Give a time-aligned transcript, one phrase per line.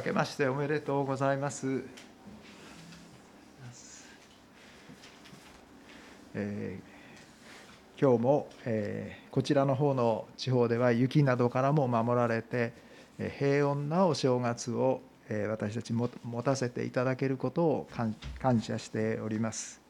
[0.00, 1.84] 明けましておめでとうございます。
[6.32, 12.72] えー、今日も、えー、こちらの方の地方では雪などからも守られて、
[13.18, 17.88] えー、平穏なお正月を、え私たちも持たせていただけることを
[18.40, 19.82] 感謝しております。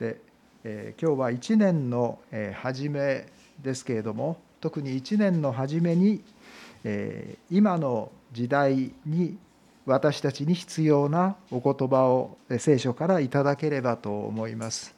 [0.00, 0.18] で、
[0.64, 3.28] え今日は1年の、え初め
[3.62, 6.22] ですけれども特に1年の初めに、
[6.84, 9.38] え今の時代に
[9.84, 14.94] 私たちに必要なお言葉を聖書からいただければと思います。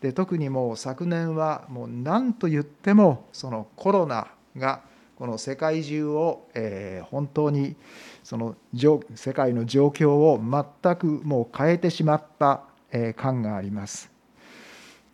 [0.00, 4.82] で特にもう昨年はもう何と言ってもそのコロナが
[5.16, 7.76] この世界中を、えー、本当に
[8.22, 14.10] その世界の状況を全くもう変えてしまった、えー、感があります。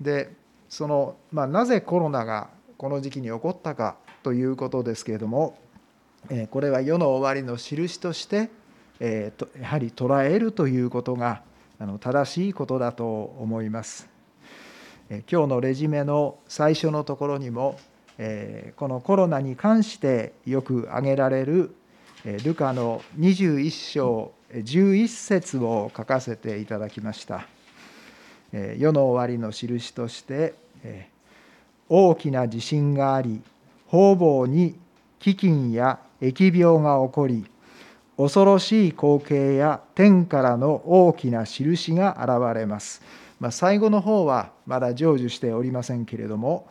[0.01, 0.33] で
[0.69, 5.57] その、まあ、なぜコロナがこの時期に起こったかということですけれども
[6.51, 8.51] これは世の終わりの印として
[9.01, 11.43] やはり捉えるということが
[12.01, 14.09] 正しいことだと思います。
[15.31, 17.77] 今日のレジメの最初のところにも
[18.77, 21.75] このコロナに関してよく挙げられる
[22.45, 27.49] ルカの21章11節を書かせていただきました。
[28.53, 30.55] 世の終わりの印として
[31.89, 33.43] 大きな地震があり
[33.89, 34.79] 方々に
[35.19, 37.45] 飢饉や疫病が起こり
[38.17, 43.03] 恐ろしい光景や天からの大きな印が現れます。
[43.41, 46.69] まあ、最後の方はまだ成就しておりませんけれども、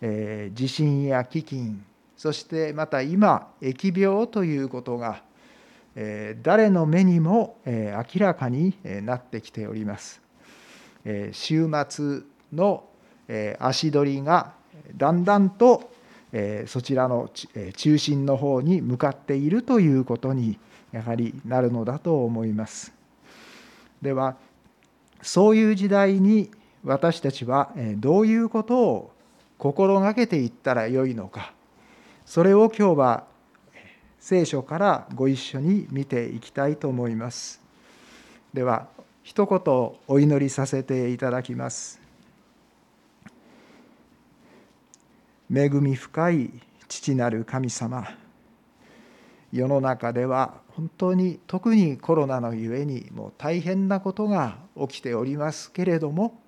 [0.00, 1.74] えー、地震や飢饉
[2.16, 5.22] そしてまた今疫病ということが、
[5.94, 10.22] えー、誰の目にも、えー、明らかになってきております。
[11.04, 12.22] えー、週末
[12.54, 12.84] の、
[13.28, 14.54] えー、足取りが
[14.96, 15.90] だんだんと
[16.36, 20.58] えそちらのえ中心の方に向かっているということに
[20.90, 22.92] やはりなるのだと思います。
[24.02, 24.36] では
[25.22, 26.50] そういう時代に
[26.82, 29.12] 私たちはどういうことを
[29.56, 31.54] 心がけていったらよいのか
[32.26, 33.24] それを今日は
[34.18, 37.62] 聖書からご一緒に見ていきたいと思います。
[38.52, 38.88] では
[39.22, 42.03] 一言お祈りさせていただきます。
[45.52, 46.50] 恵み深い
[46.88, 48.06] 父なる神様
[49.52, 56.40] 世の中では本当に特にコロナのゆえにもう大変なことが起きておりますけれども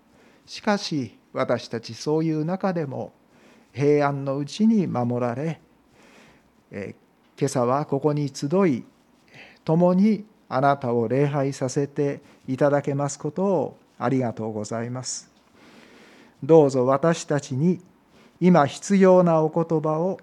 [0.47, 3.12] しかし私たちそういう中でも
[3.73, 5.61] 平安のうちに守られ
[6.71, 6.95] え
[7.39, 8.84] 今朝はここに集い
[9.65, 15.31] 共にあなたを礼拝させていただけますことをありがとうございます。
[16.43, 17.81] どうぞ私たちに
[18.41, 20.21] 今必要なお言葉を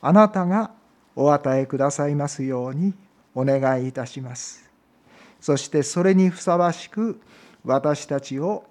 [0.00, 0.70] あなたが
[1.14, 2.94] お与えくださいますように
[3.34, 4.70] お願いいたします。
[5.40, 7.20] そしてそれにふさわしく
[7.64, 8.64] 私たちを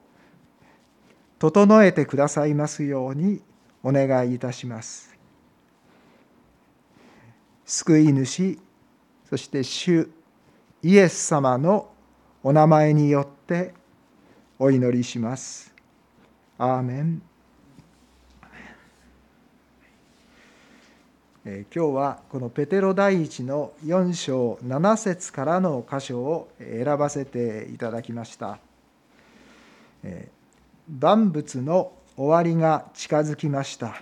[1.39, 3.41] 整えてくださいますように
[3.83, 5.13] お願いいたします。
[7.65, 8.59] 救い主、
[9.29, 10.09] そして主
[10.81, 11.89] イエス様の
[12.43, 13.73] お名前によって
[14.59, 15.73] お祈りします。
[16.57, 17.21] アーメン。
[21.47, 28.57] 今日はこのペテロ第一の4章7節からの箇所を選ばせていただきました。
[30.89, 34.01] 万物の終わりが近づきました。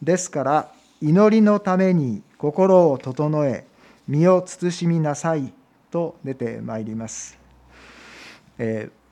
[0.00, 0.72] ですから
[1.02, 3.66] 祈りのために心を整え
[4.06, 5.52] 身を慎みなさい
[5.90, 7.36] と出てまいります。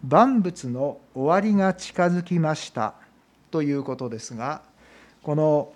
[0.05, 2.95] 万物の終わりが近づきました
[3.51, 4.63] ということですが
[5.25, 5.73] この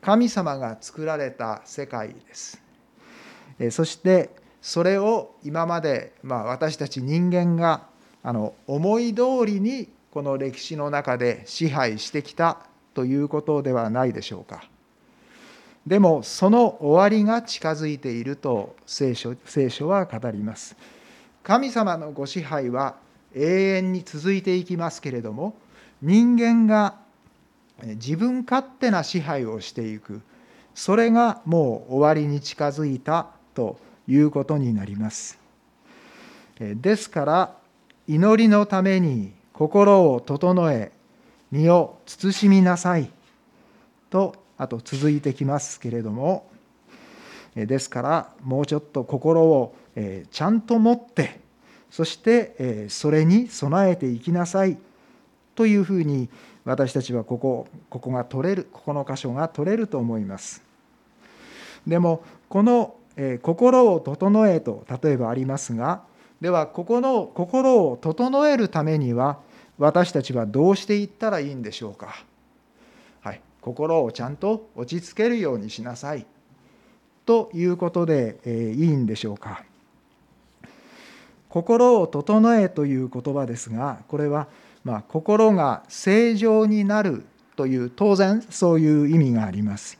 [0.00, 2.62] 神様が作られた世界です。
[3.70, 7.86] そしてそれを今まで、まあ、私たち人間が
[8.22, 12.58] あの思い通りにこの歴史の中で支配してきた
[12.94, 14.64] ということではないでしょうか。
[15.86, 20.76] でもその終わりが近づいていると聖書聖書は語ります。
[21.42, 22.96] 神様のご支配は
[23.34, 25.54] 永遠に続いていきますけれども
[26.02, 26.96] 人間が
[27.82, 30.22] 自分勝手な支配をしていく。
[30.74, 35.38] それがもう終わりに近づいたということになります。
[36.58, 37.56] ですから
[38.06, 40.92] 祈りのために心を整え
[41.50, 43.10] 身を慎みなさい。
[44.10, 46.48] とあと続いてきますけれども。
[47.54, 49.74] ですからもうちょっと心を
[50.30, 51.40] ちゃんと持って
[51.90, 54.76] そしてそれに備えていきなさい。
[55.54, 56.28] というふうに
[56.66, 60.62] 私たちはここここが取れるここの箇所が取れると思います。
[61.86, 66.02] でもこのえ心を整えと例えばありますが
[66.40, 69.38] ではここの心を整えるためには
[69.78, 72.24] 私たちはどうしていったらいいんでしょうか、
[73.22, 76.26] はい、心をちゃんと落ち着けるようにしなさい。
[77.24, 79.64] ということで、えいいんでしょうか。
[81.48, 84.46] 心を整えという言葉ですがこれは
[84.86, 89.98] まあ心が正常になるという当然そういう意味があります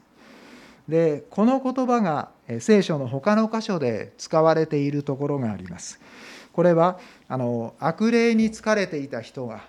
[0.89, 2.29] でこの言葉が
[2.61, 5.99] 聖書の他の箇所で使われているところがあります。
[6.53, 9.65] これはあの悪霊に疲れていた人が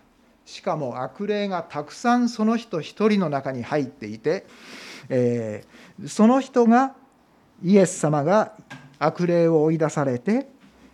[0.45, 4.45] しかも悪霊がたくさんその人一人の中に入っていて、
[5.09, 6.93] えー、その人が
[7.63, 8.53] イエス様が
[8.99, 10.47] 悪霊を追い出されて、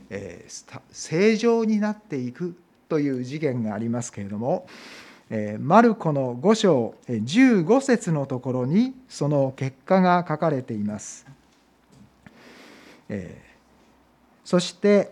[0.09, 2.55] えー、正常になっていく
[2.93, 4.67] という事件がありますけれども
[5.59, 11.25] マルコの5章15節のところにその結果が書かれています。
[14.45, 15.11] そして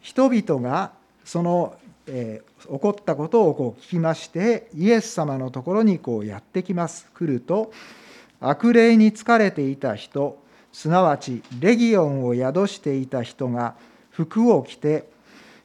[0.00, 0.92] 人々が
[1.24, 1.74] その
[2.06, 7.72] 起こったことをこう聞きましてイエス様のところにこうやってきます来ると
[8.40, 10.38] 悪霊に疲れていた人
[10.72, 13.74] すなわちレギオンを宿していた人が
[14.10, 15.10] 服を着て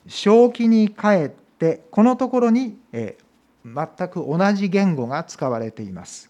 [0.08, 3.18] 正気に帰ってこのところに、え
[3.66, 6.30] 全く同じ言語が使われています。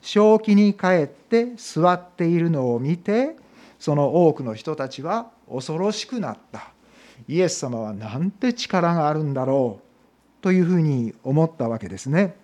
[0.00, 3.36] 正気に帰って座っているのを見て
[3.80, 6.70] その多くの人たちは恐ろしくなった。
[7.28, 12.36] イエス様はなんて力があるんだろうというふうに思ったわけですね。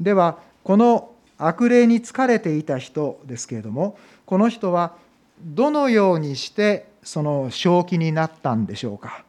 [0.00, 4.94] ではこの悪霊に疲れていた人ですけれどもこの人は
[5.42, 9.24] どのようにしてその正気になったんでしょうか。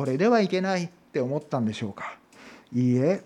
[0.00, 2.16] これではいけないって思ったんでしょうか？
[2.72, 3.22] いいえ。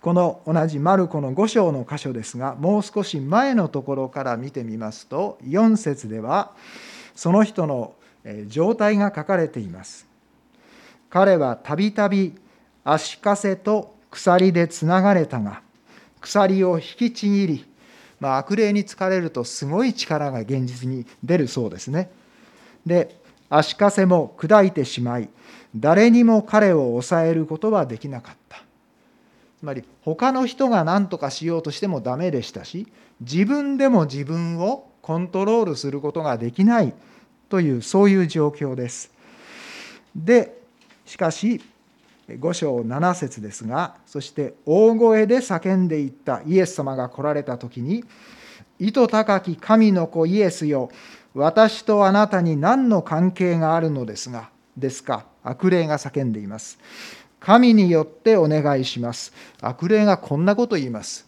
[0.00, 6.52] この同じマルコの5章の箇所ですがもう少し前のところから見てみますと4節では
[7.16, 7.94] その人の
[8.46, 10.06] 状態が書かれています。
[11.10, 12.34] 彼はたびたび
[12.84, 15.60] 足かせと鎖でつながれたが
[16.20, 17.66] 鎖を引きちぎり、
[18.20, 22.12] まあ、悪霊に疲れるとすごい力が現実に出るそうですね。
[22.86, 23.20] で
[23.54, 25.28] 足かせも砕いてしまい
[25.76, 28.62] 誰にも彼を抑えることはできなかった。
[29.58, 32.88] つまり他の人が何とかしようとしてもダメでしたし
[33.20, 36.94] 自分でも自分をコントロールすることができない
[37.48, 39.12] というそういう状況です。
[40.16, 40.58] で
[41.04, 41.60] しかし
[42.28, 48.04] 5章7節ですがそして大声で叫んでいったイエス様が来られた時に
[48.82, 50.90] 「糸高き神の子イエスよ
[51.34, 55.26] 私とあなたに何の関係があるのですが、ですか？
[55.42, 56.78] 悪霊が叫んでいます。
[57.40, 59.32] 神によってお願いします。
[59.60, 61.26] 悪霊がこんなこと言います。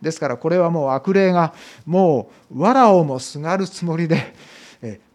[0.00, 1.52] ですからこれはもう悪霊が
[1.84, 4.34] もう藁をもすがるつもりで、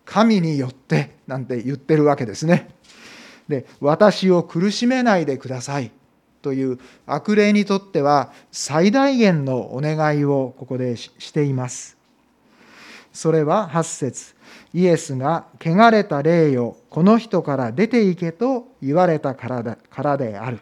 [0.03, 2.69] 神によってなんて言ってるわけですね。
[3.47, 5.91] で、私を苦しめないでください
[6.41, 11.94] という悪霊にとっては最大限のお願いをここでしています。
[13.15, 14.35] それは8節。
[14.73, 20.59] イエスが汚れた霊よこの人から出ていけと言われたからである。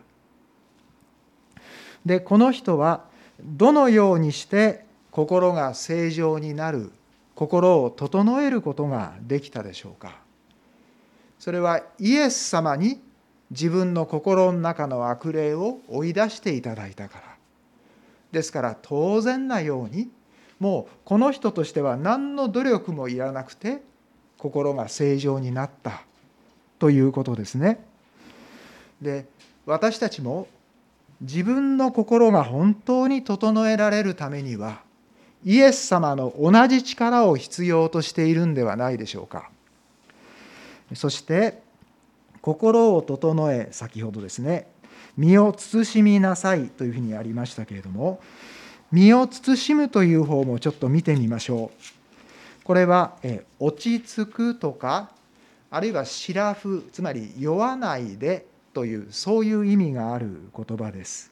[2.05, 3.05] でこの人は
[3.41, 6.91] どのようにして心が正常になる
[7.33, 10.19] 心を整えることができたでしょうか。
[11.39, 13.01] それはイエス様に
[13.49, 17.23] 自分の心の中の悪霊を追い出していただいたから。
[18.31, 20.09] ですから当然なように
[20.63, 23.81] もうこの人としては何の努力もいらなくて
[24.37, 26.03] 心が正常になった
[26.79, 27.83] ということですね。
[29.01, 29.25] で
[29.65, 30.47] 私たちも
[31.19, 34.79] 自分の心が本当に整えられるためには
[35.43, 39.49] イエス様の同じ力を必要としているんではないでしょうか。
[40.95, 41.61] そして
[42.41, 44.67] 心を整え先ほどですね
[45.17, 48.21] 身を慎みなさいというふうにありましたけれども
[48.93, 52.63] 身を慎むという方もちょっと見てみましょう。
[52.63, 55.09] これは、え落ち着くとか、
[55.71, 61.31] あるいはシラフ、つまり酔わないでという、そういう意味がある言葉です。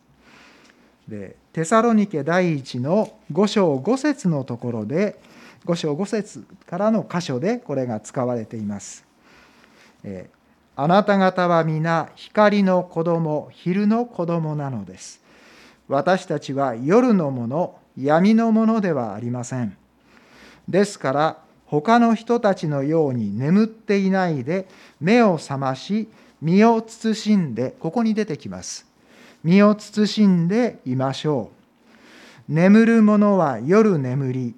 [1.08, 5.20] でテサロニケ第一の5章5節のところで、
[5.66, 9.06] 5章5節からの箇所でこれが使われています。
[10.04, 10.32] え
[10.76, 15.21] あなた方は皆光の子供、昼の子供なのです。
[15.92, 19.76] 私たちは夜のもの闇のものではありません。
[20.70, 24.70] ですから他の人たちのように眠っていないで
[25.02, 26.08] 目を覚まし
[26.42, 28.86] 身を慎んでここに出てきます。
[29.44, 31.52] 身を慎んでいましょ
[32.50, 32.54] う。
[32.54, 34.56] 眠る者は夜眠り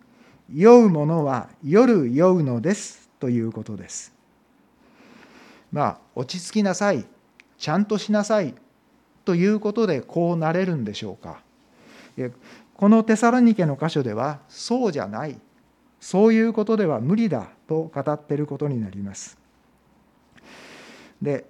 [0.54, 4.13] 酔う者は夜酔うのですということです。
[5.72, 7.08] まあ落ち着きなさい。
[7.58, 8.54] ちゃんとしなさい。
[9.25, 11.42] ということでこうなれるんでしょうか。
[12.75, 15.38] このテサロニケの箇所ではそうじゃない。
[16.00, 19.38] そういうことでは無理だと語っていることになります。
[21.22, 21.46] で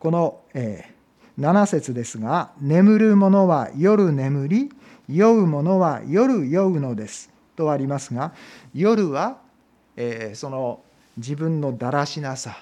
[0.00, 4.72] この、えー、7節ですが「眠る者は夜眠り
[5.08, 8.32] 酔う者は夜酔うのです」とありますが
[8.74, 9.38] 夜は、
[9.96, 10.80] えー、その
[11.16, 12.56] 自分のだらしなさ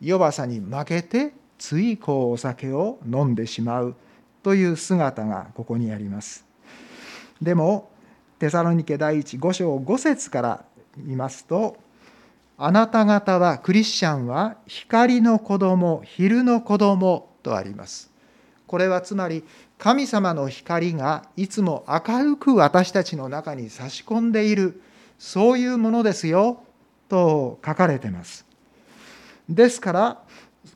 [0.00, 3.94] 弱さに負けてついこうお酒を飲んでしまう
[4.42, 6.44] という姿がここにあります。
[7.40, 7.90] でも
[8.38, 10.64] テサロニケ第一5章5節から
[10.96, 11.76] 見ますと
[12.56, 18.10] あなた方はクリスチャンは光の子供昼の子供とあります
[18.66, 19.44] これはつまり
[19.78, 24.82] 神様の光がいつも明るく私たちの中に差し込んでいる
[25.18, 26.62] そういうものですよ
[27.08, 28.46] と書かれてます
[29.48, 30.22] ですから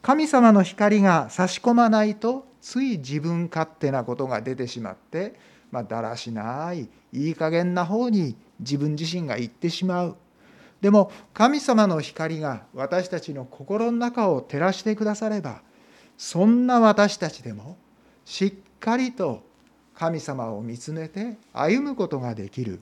[0.05, 5.35] 神様の光が差し込まないとつい自分勝手なことが出てしまって
[5.75, 10.17] まあ、だらしないいい加減な方に自分自身が行ってしまう。
[10.81, 15.63] でも神様の光が私たちの心の中を照らしてくだされば
[16.17, 17.77] そんな私たちでも
[18.25, 19.43] しっかりと
[19.97, 22.81] 神様を見つめて歩むことができる。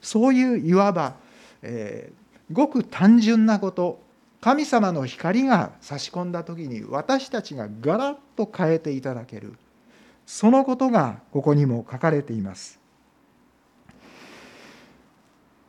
[0.00, 1.16] そういういわば、
[1.62, 4.00] えー、ごく単純なこと。
[4.40, 9.54] 神様の光が差し込んだ時に私たちがガラッと変えていただける。
[10.24, 12.80] そのことがここにも書かれています。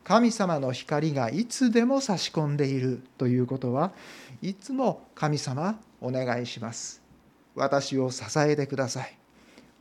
[0.03, 3.91] 神様の光がいつでも差し込んでいるということは
[4.41, 7.01] いつも神様お願いします。
[7.55, 9.17] 私を支えてください。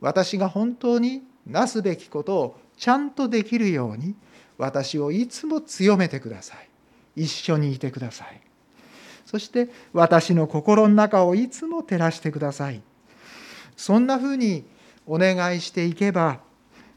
[0.01, 4.15] 私が本当になすべきことをちゃんとできるように
[4.57, 6.69] 私をいつも強めてください。
[7.15, 8.50] 一緒にいてください。
[9.31, 12.81] そして私の心の中をいつも照らしてください
[13.77, 14.65] そんなふうに
[15.07, 16.41] お願いしていけば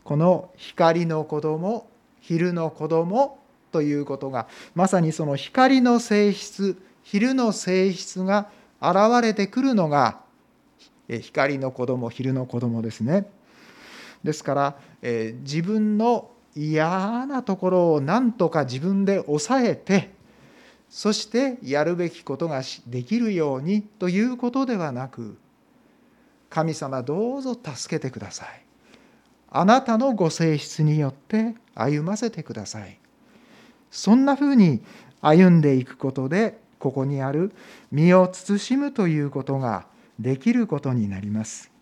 [0.02, 1.86] この光の子供
[2.18, 3.38] 昼の子供
[3.70, 8.48] ということがまさにその光の性質昼の性質が
[8.82, 10.18] 現れてくるのが
[11.08, 13.26] 光の子供昼の子供ですね。
[14.24, 20.13] ですから、え自分の嫌なところを何とか自分で抑えて
[20.94, 25.36] そしてやるべきことができるようにということではなく
[26.48, 28.64] 神様どうぞ助けてください。
[29.50, 32.96] あなたのご性質によって歩ませてください。
[33.90, 34.84] そんなふうに
[35.20, 37.52] 歩んでいくことでここにある
[37.90, 39.88] 身を慎むということが
[40.20, 41.72] できることになります。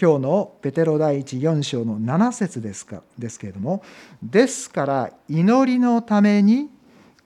[0.00, 3.84] 今日のペテロ第一4章の7節ですかですけれども
[4.20, 6.68] ですから祈りのために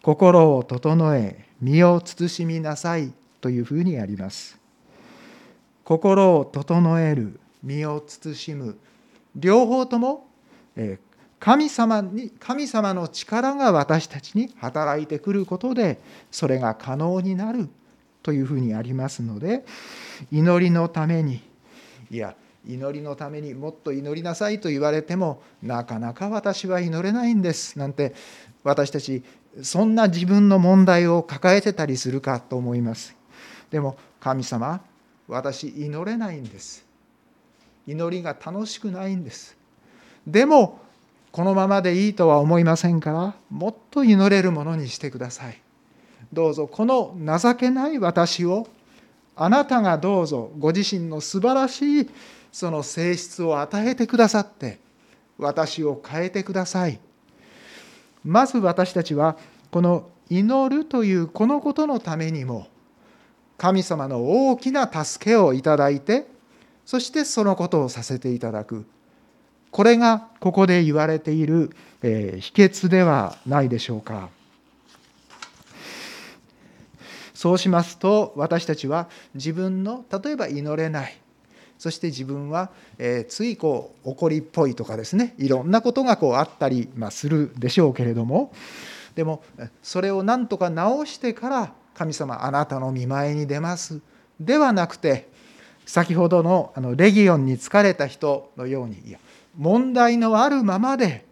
[0.02, 4.58] 心を整え身を慎みなさいというふうにあります。
[5.82, 8.78] 心を整える身を慎む。
[9.34, 10.26] 両方とも
[11.40, 15.98] 神様に神様の力が私たちに働いてくることで
[16.30, 17.68] それが可能になる
[18.22, 19.64] というふうにありますので
[20.30, 21.40] 祈りのために
[22.10, 22.36] いや
[22.68, 28.14] 祈りのためにもっと祈りなさいと言われてもなかなか私は祈れないんですなんて
[28.62, 29.24] 私たち
[29.62, 33.16] そんな自分の問題を抱えてたりするかと思います。
[33.70, 34.80] でも神様
[35.26, 36.86] 私祈れないんです。
[37.86, 39.56] 祈りが楽しくないんです。
[40.26, 40.80] でも
[41.32, 45.60] このままでいいとは思いませんからもっと祈れるものにしてください。
[46.32, 48.68] どうぞこの情けない私を
[49.34, 52.10] あなたがどうぞご自身の素晴らしい
[52.52, 54.78] その性質を与えてくださって
[55.38, 56.98] 私を変えてください。
[58.24, 59.36] まず私たちは
[59.70, 62.66] この祈るというこのことのためにも
[63.56, 66.26] 神様の大きな助けをいただいて
[66.84, 68.86] そしてそのことをさせていただく。
[69.70, 71.70] これがここで言われている、
[72.02, 74.30] えー、秘訣ではないでしょうか。
[77.34, 81.16] そうしますと私たちは自分の例えば祈れない
[81.78, 88.52] そして自分は、え、ついこう怒りっぽいとかですねいろんなことがこうあったり、ま、するでしょうけれども
[89.14, 89.42] でも
[89.82, 94.00] それをなんとか直してから神様あなたの見舞いに出ます。
[94.38, 95.28] ではなくて
[95.84, 99.18] 先ほどのあのレギオンに疲れた人のようにいや
[99.56, 101.24] 問題のあるままで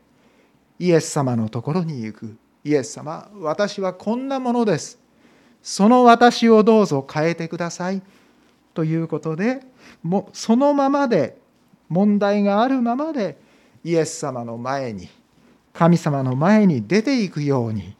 [0.80, 2.36] イエス様のところに行く。
[2.64, 4.98] イエス様私はこんなものです。
[5.62, 8.02] その私をどうぞ変えてください。
[8.74, 9.60] ということで
[10.02, 11.36] もそのままで
[11.88, 13.36] 問題があるままで
[13.84, 15.08] イエス様の前に
[15.72, 17.94] 神様の前に出ていくように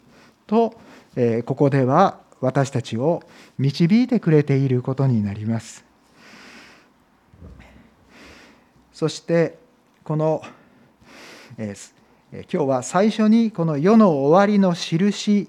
[0.46, 0.74] と、
[1.14, 3.22] えここでは私たちを
[3.58, 5.84] 導いてくれていることになります。
[8.92, 9.58] そして
[10.04, 10.42] この、
[11.58, 11.74] え
[12.32, 15.48] 今日は最初にこの世の終わりの印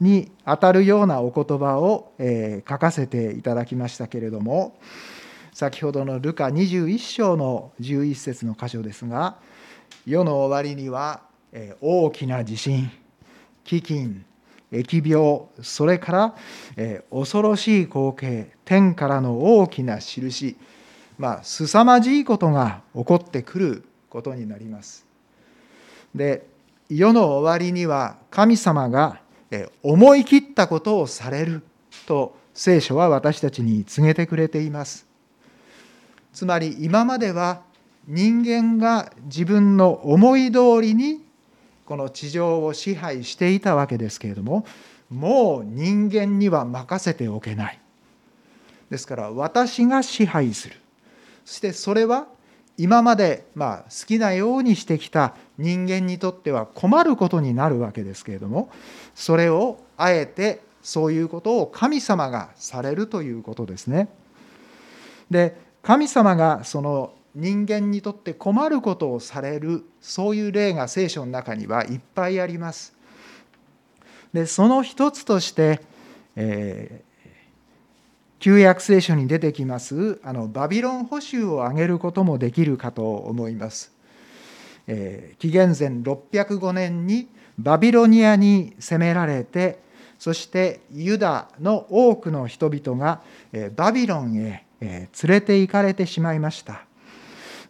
[0.00, 4.76] にあたるようなお言葉を、え書かせていただきましたけれども
[5.58, 9.38] 先ほどのルカ21章の11節の箇所ですが
[10.06, 11.22] 世の終わりには
[11.80, 12.88] 大きな地震
[13.64, 14.20] 飢饉
[14.70, 16.34] 疫病それから
[17.10, 20.56] 恐ろしい光景天からの大きな印
[21.18, 25.04] まあ凄まじいことが起こってくることになります。
[26.14, 26.46] で
[26.88, 29.20] 世の終わりには神様が
[29.82, 31.64] 思い切ったことをされる
[32.06, 35.07] と聖書は私たちに告げてくれています。
[36.38, 37.62] つまり今までは
[38.06, 41.20] 人間が自分の思い通りに
[41.84, 44.64] この地上を支配していたわけですけれども
[45.10, 47.80] もう人間には任せておけない
[48.88, 50.76] ですから私が支配する
[51.44, 52.28] そしてそれは
[52.76, 58.70] 今までま好きなようにしてきた人間にとっては困ることになるわけですけれども
[59.16, 64.08] それをあえてそういうことを神様がされるということですね。
[65.30, 72.94] で神様がその人間にとって困ることをされるそういう例が聖書の中にはいっぱいあります。
[74.34, 75.80] でその一つとして、
[76.36, 77.30] えー、
[78.38, 83.90] 旧約聖書に出てきますあのバビロン捕囚を挙げることもできるかと思います。
[84.88, 87.28] えー、紀元前605年に
[87.58, 89.78] バビロニアに攻められて
[90.18, 93.22] そしてユダの多くの人々が
[93.74, 96.82] バビロンへ連れて行かれてしまいました。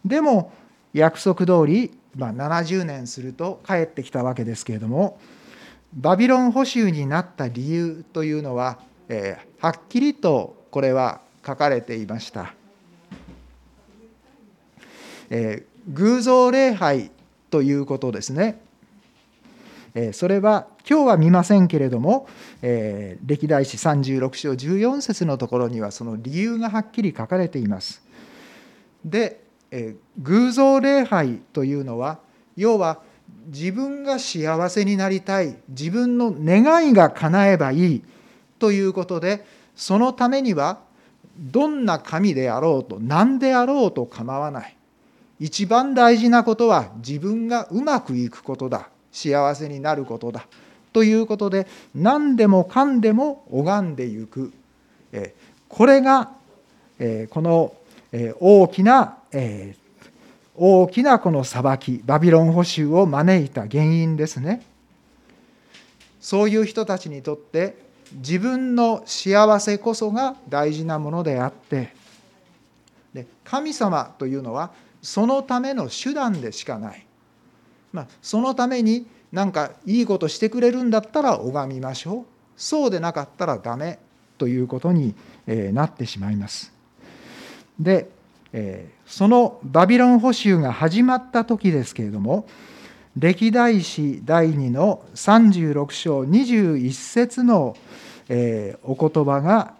[0.05, 0.51] でも
[0.93, 5.19] 約束通り、まあ、70年すると帰ってきたわけですけれども
[5.93, 12.53] バビロン捕囚になった理由というのは、え、はっきりとこれは書かれていました。
[15.31, 17.11] え、偶像礼拝
[17.49, 18.61] ということですね。
[19.95, 22.27] え、それは今日は見ませんけれども、
[22.61, 28.01] えー、歴代史36章14節のところにはその理由がはっきり書かれています。
[29.05, 29.41] で
[29.71, 32.19] え偶像礼拝というのは
[32.57, 32.99] 要は
[33.47, 38.03] 自分が幸せになりたい自分の願いが叶えばいい
[38.57, 39.45] ということで
[39.75, 40.79] そのためには
[41.37, 44.75] どんな神であろうと何であろうと構わない。
[45.39, 48.89] 一番大事なことは自分がうまくいくことだ。
[49.11, 50.45] 幸せになることだ。
[50.93, 54.51] ということで何でもかんでも拝んでいく。
[55.67, 56.31] これが
[57.29, 57.73] この
[58.39, 59.17] 大きな、
[60.55, 64.63] 大きなこの裁きバビロン捕囚を招いた原因ですね。
[66.19, 67.77] そういう人たちにとって
[68.13, 71.93] 自分の幸せこそが大事なものであって
[73.13, 74.71] で神様というのは
[75.01, 77.05] そのための手段でしかない、
[77.93, 82.25] まあ、そのために何かいいことしてくれるんだったら拝みましょう。
[82.57, 83.99] そうでなかったらダメ。
[84.37, 85.15] ということに
[85.45, 86.71] なってしまいます。
[87.77, 88.09] で
[89.05, 92.47] そのバビロン捕囚が始まった時ですけれども
[93.17, 97.75] 歴代史第2の36章21節の
[98.29, 99.73] お言葉が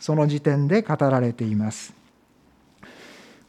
[0.00, 1.94] その時点で語られています。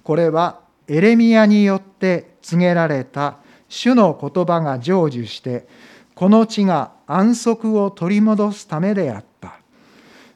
[0.03, 3.37] これはエレミアによって告げられた
[3.73, 5.67] 主の言葉が成就して
[6.13, 9.55] この地が安息を取り戻すためであった。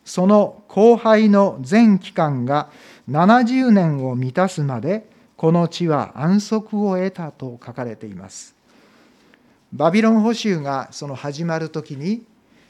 [0.04, 2.72] その後輩の全期間が
[3.08, 8.56] 70年を満たすまでこの地は安息を得たと書かれています。
[9.72, 12.24] バビロン捕囚がその始まる時に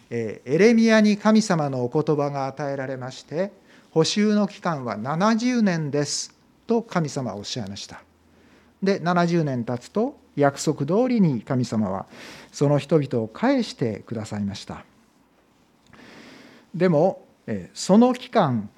[0.10, 3.53] エレミアに神様のお言葉が与えられまして
[3.91, 8.01] 捕囚の期間は70年ですと神様はおっしゃいました。
[8.84, 12.06] で70年経つと約束通りに神様は
[12.52, 14.86] その人々を返してくださいました。
[16.73, 17.26] でも
[17.73, 18.69] その期間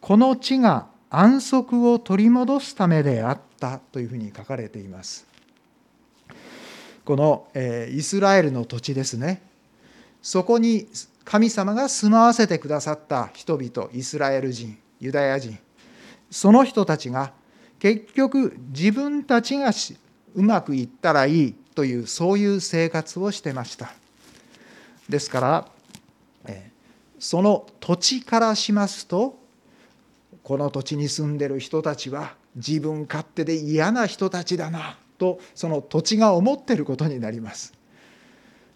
[0.00, 5.26] この地が安息を取り戻すためであったというふうに書かれています。
[7.04, 7.48] この
[7.90, 9.42] イスラエルの土地ですね。
[10.22, 10.88] そこに
[11.24, 15.58] 神様が住まわせてくださった人々、イスラエル人、ユダヤ人、
[16.30, 17.32] その人たちが
[17.78, 19.72] 結局自分たちが
[20.34, 23.92] うまくいったらいいというそういう生活をしてました。
[25.08, 25.68] ですから
[27.18, 29.38] その土地からしますと
[30.42, 37.74] この土地に住んでる人たちは自分勝手で嫌な人たちだなとその土地が思ってることになります。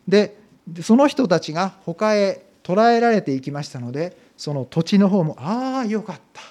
[0.08, 0.36] で
[0.82, 6.42] その人たちが他へ捕らえられていきましたのでその土地の方もああよかった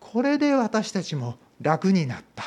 [0.00, 2.44] これで私たちも楽になった、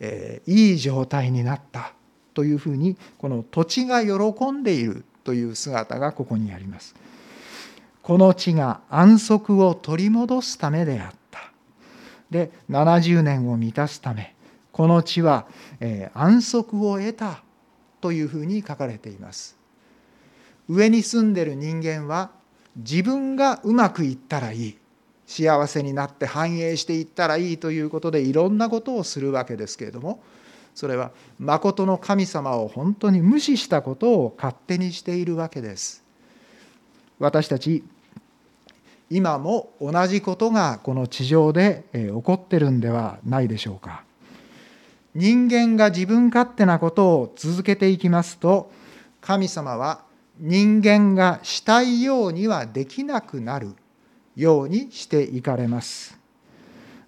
[0.00, 1.92] えー、いい状態になった
[2.34, 6.94] というふうにこの土地が喜んでいるという姿がここにあります。
[8.02, 11.52] この地が安息を取り戻すためであった。
[12.30, 14.34] で70年を満たすため
[14.70, 15.46] この地は、
[15.80, 17.42] えー、安息を得た
[18.00, 19.56] というふうに書かれています。
[20.68, 22.30] 上に住んでる人間は
[22.76, 24.78] 自分がうまくいったらいい
[25.28, 30.22] 幸せになって繁栄していったらいいということでいろんなことをするわけですけれども
[30.74, 36.02] それは誠の神様を本当に無視したことを勝手にしているわけです。
[37.18, 37.84] 私たち
[39.10, 44.04] 今も同じことがこの地上で起こってるんではないでしょうか。
[45.14, 48.70] 人間が自分勝手なことを続けていきますと
[49.20, 50.02] 神様は
[50.38, 53.74] 人間がしたいようにはできなくなる
[54.38, 56.16] ようにしていかれます。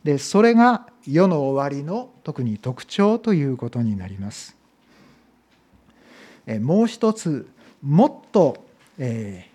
[0.05, 4.57] でそれが世の終わりの特に特徴ということになります。
[6.61, 7.49] もう一つ
[7.83, 8.65] もっと、
[8.99, 9.47] え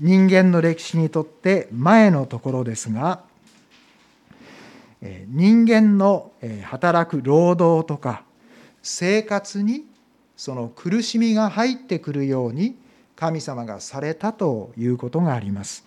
[0.00, 3.22] ー、人間の歴史にとって前のところですが
[5.00, 6.30] 人間の
[6.64, 8.22] 働く労働とか
[8.82, 9.84] 生活に
[10.36, 12.76] その苦しみが入ってくるように
[13.16, 15.84] 神様がされたということがあります。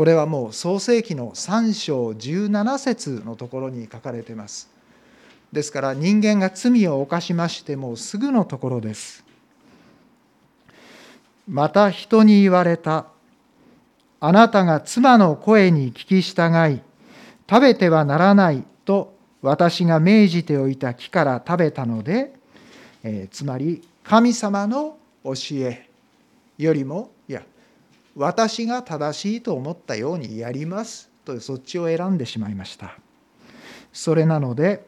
[0.00, 4.70] これはもう創世紀の3章17節のところに書かれています。
[5.52, 9.22] ですから人間が罪を犯しましてもすぐのところです。
[11.46, 13.08] また人に言われた。
[14.20, 16.80] あなたが妻の声に聞き従い、
[17.46, 22.32] 食べてはならないと私が命じておいた木から食べたので、
[23.02, 25.90] えー、つまり神様の教え
[26.56, 27.10] よりも
[28.16, 31.10] 私が正しいと思ったようにやります。
[31.24, 32.96] とそっちを選んでしまいました。
[33.92, 34.86] それなので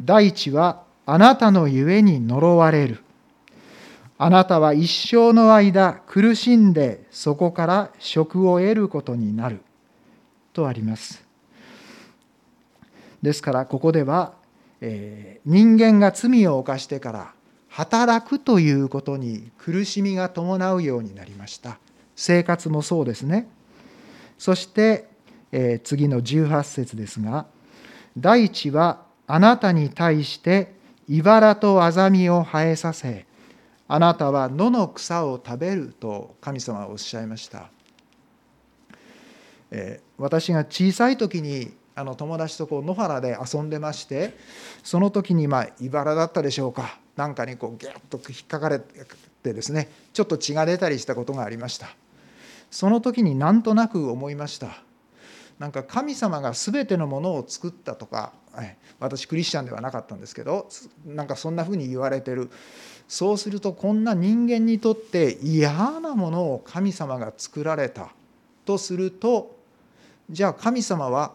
[0.00, 3.02] 大地はあなたのゆえに呪われる。
[4.18, 9.60] あなたは一生の間苦しんでそこから職を得ることになる。
[10.52, 11.22] とあります。
[13.20, 14.32] ですからここでは、
[14.80, 17.32] えー、人間が罪を犯してから
[17.68, 21.78] 働くということに苦しみが伴うようになりました。
[22.16, 23.48] 生活もそうですね。
[24.38, 25.08] そして、
[25.52, 27.46] え次の18節ですが
[28.18, 30.74] 大地はあなたに対して
[31.08, 33.26] 茨とアザミを生えさせ
[33.86, 37.70] あなたは野の草を食べると神様はおっしゃいました、
[39.70, 44.36] え私が小さい時にあの友達とこう野原で遊んでまして
[44.82, 46.98] その時にまあ茨だったでしょうか。
[47.16, 51.96] なんかにこうギュッと引っかかれてですねちょっと血が出たりしたことがありました。
[52.76, 54.82] その時になんとなく思いました。
[55.58, 58.34] なんか神様が全てのものを作ったとか
[59.00, 60.68] 私クリスチャンではなかったんですけど
[61.06, 62.50] なんかそんなふうに言われてる。
[63.08, 68.10] そうするとこんな人間にとって嫌なものを神様が作られた。
[68.66, 69.56] とすると
[70.28, 71.32] じゃあ神様は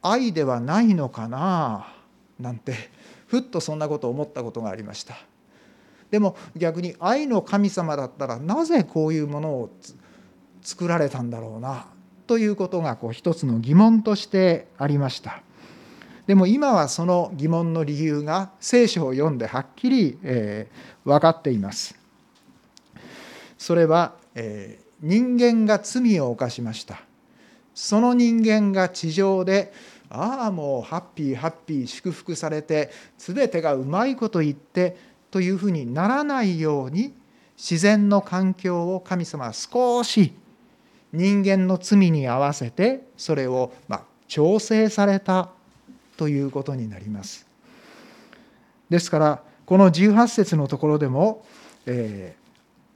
[0.00, 1.92] 愛ではないのかな？
[2.38, 2.72] なんて
[3.26, 5.16] ふっとそんなことを思ったことがありました。
[6.12, 9.70] でも逆に愛の神様だったらなぜこういうものを
[10.64, 11.86] 作られたんだろうな
[12.26, 15.42] ということがこう一つの疑問としてありました。
[16.26, 21.94] でも今はその疑問の理由が聖書を読んではっきり、えー、分かっています。
[23.58, 27.02] それは、えー、人間が罪を犯しました。
[27.74, 29.72] その人間が地上で
[30.08, 34.96] ああもうハッピーハッピー祝福されて全てがうまいこと言って
[35.30, 37.12] というふうにならないように
[37.56, 40.32] 自然の環境を神様は少し
[41.14, 45.50] 人間の罪に合わせてそれをま調整された
[46.16, 47.46] ということになります。
[48.90, 51.44] ですからこの18節のところでも、
[51.86, 52.36] え、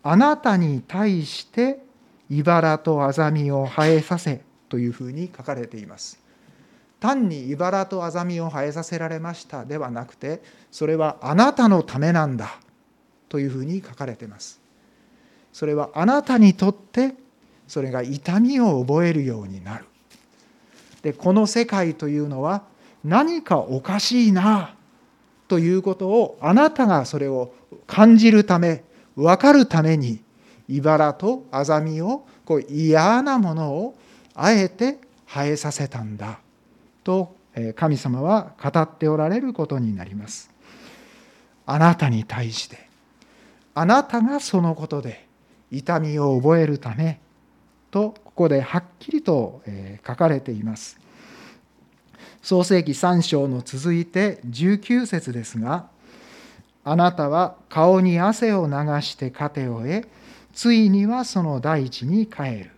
[0.02, 1.80] あなたに対して
[2.30, 6.20] 茨とアザミを生えさせというふうに書かれています。
[7.00, 12.58] 単に茨とアザミを生えさせられましたではなくてそれはあなたのためなんだ
[13.28, 14.60] というふうに書かれています。
[15.52, 17.14] それはあなたにとって
[17.68, 19.84] それが痛みを覚えるようになる。
[21.02, 22.64] でこの世界というのは
[23.04, 24.74] 何かおかしいな
[25.46, 27.54] ということをあなたがそれを
[27.86, 28.82] 感じるため
[29.14, 30.20] 分かるために
[30.68, 33.94] 茨とアザミをこう嫌なものを
[34.34, 36.40] あえて生えさせたんだ
[37.04, 37.36] と
[37.76, 40.50] 神様は語っておられることになります。
[41.66, 42.88] あなたに対して
[43.74, 45.26] あなたがそのことで
[45.70, 47.20] 痛みを覚えるため
[47.90, 49.62] とここではっきりと
[50.06, 50.98] 書かれています。
[52.42, 55.88] 創世紀3章の続いて19節ですが
[56.84, 58.72] あなたは顔に汗を流
[59.02, 60.08] して糧を得
[60.54, 62.70] ついにはその大地に帰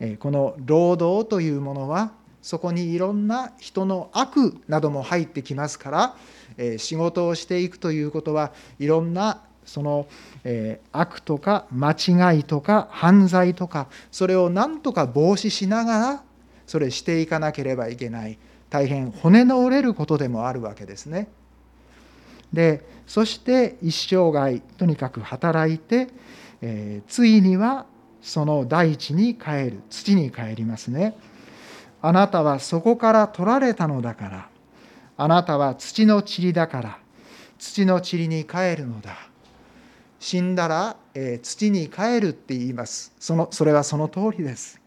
[0.00, 6.16] るこの労働というものはそこにいろんな人の悪なども入ってきますか
[6.56, 10.06] ら仕事をしていくということはいろんなその
[10.92, 16.22] 悪とか間違いとか犯罪とかそれを何とか防止しながら
[16.66, 18.38] それしていかなければいけない。
[18.70, 21.28] 大変骨の折れることでもあるわけですね。
[22.52, 26.08] でそして一生涯とにかく働いて、
[26.62, 27.86] えー、ついには
[28.22, 29.80] その大地に帰る。
[29.90, 31.16] 土に帰りますね。
[32.02, 34.48] あなたはそこから取られたのだから。
[35.16, 36.98] あなたは土の塵だから。
[37.58, 39.29] 土の塵に帰るのだ。
[40.20, 44.80] 死んだら、えー、土に帰るって言いますそのそれはその通りです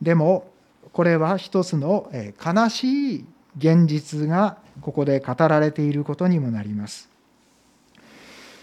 [0.00, 0.50] でも
[0.92, 2.10] これは一つの
[2.44, 3.24] 悲しい
[3.58, 7.10] 現実がここで語られていることにもなります。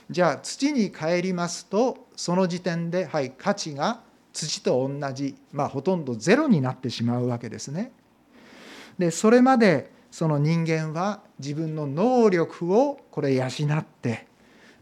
[0.10, 4.00] じゃあ土に帰りますとその時点で、はい、価値が
[4.32, 7.92] 土と同じ、まあ、ほとんどゼロになってしまうわけですね。
[8.98, 14.28] でそれまでその人間は自分の能力をこれ養って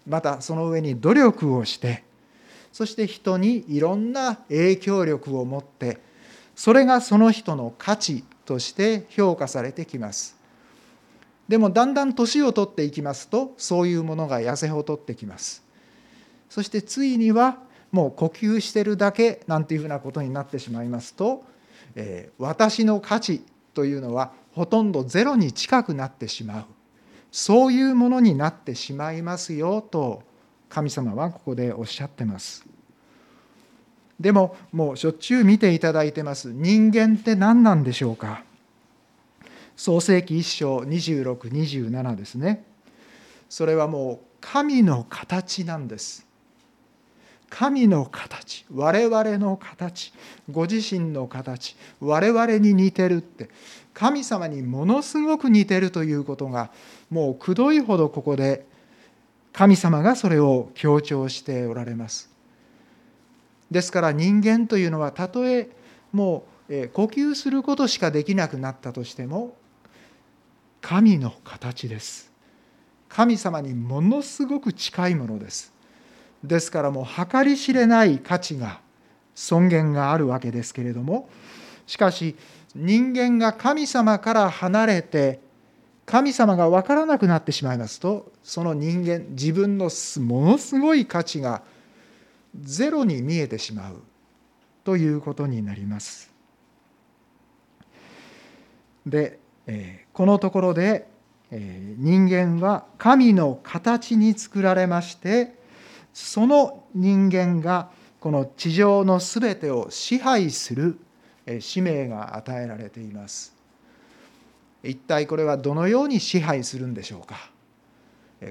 [0.07, 2.03] またその上に努力をして
[2.71, 5.99] そして人にいろんな影響力を持って
[6.55, 10.35] それがその人の価値として評価されてきます。
[11.47, 15.63] でもだんだん年を取っていきますとそういうものが痩せ細ってきます。
[16.49, 17.59] そしてついには
[17.91, 21.43] もう呼吸してるだけなんていうふうなことになってしまいますと、
[21.95, 23.41] えー、私の価値
[23.73, 26.65] というのはほとんどゼロに近くなってしまう。
[27.36, 30.24] そういうものになってしまいますよと
[30.69, 32.65] 神様はここでおっしゃってます。
[34.17, 36.54] でももうしょっちゅう見ていただいてます。
[36.54, 38.45] 人間って何なんでしょうか。
[39.76, 42.63] 創世紀1章2627ですね。
[43.50, 46.26] それはもう神の形なんです。
[47.50, 48.65] 神の形。
[48.74, 50.13] 我々の形。
[50.50, 51.76] ご自身の形。
[52.00, 53.50] 我々に似てるって。
[53.93, 56.69] 神様にものすごく似てるということが
[57.09, 58.65] もうくどいほどここで
[59.53, 62.29] 神様がそれを強調しておられます。
[63.71, 65.69] ですから人間というのはたとえ
[66.11, 69.55] もう呼吸することしかできなくなったとしても
[70.81, 72.31] 神の形です。
[73.07, 75.73] 神様にものすごく近いものです。
[76.43, 78.79] ですからもう計り知れない価値が
[79.33, 81.29] 尊厳があるわけですけれども
[81.87, 82.35] しかし
[82.75, 85.39] 人間が神様から離れて
[86.05, 89.89] 神様が分からなくなってしまいますとその人間自分の
[90.19, 91.63] ものすごい価値が
[92.61, 94.01] ゼロに見えてしまう
[94.83, 96.31] ということになります。
[99.05, 101.07] で、えこのところで、
[101.51, 105.55] え人間は神の形に作られまして
[106.13, 107.89] その人間が
[108.19, 110.99] この地上のすべてを支配する
[111.59, 113.54] 使命が与えられています。
[114.86, 117.52] 一体これはどのように支配するんでしょうか？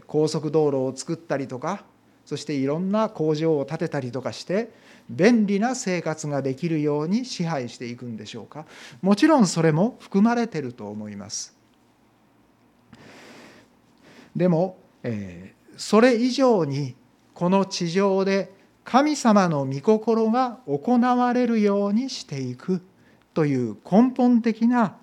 [0.06, 1.84] 高速道路を作ったりとか
[2.24, 4.70] そしていろんな工場を建てたりとかして
[5.10, 8.64] 便利な生活ができるように支配していくんでしょうか？
[9.02, 11.54] もちろんそれも含まれてると思います
[14.34, 16.96] でも、えー、それ以上に
[17.34, 18.52] この地上で
[18.84, 22.82] 神様の御心が行われるようにしていく
[23.32, 24.96] という根本的な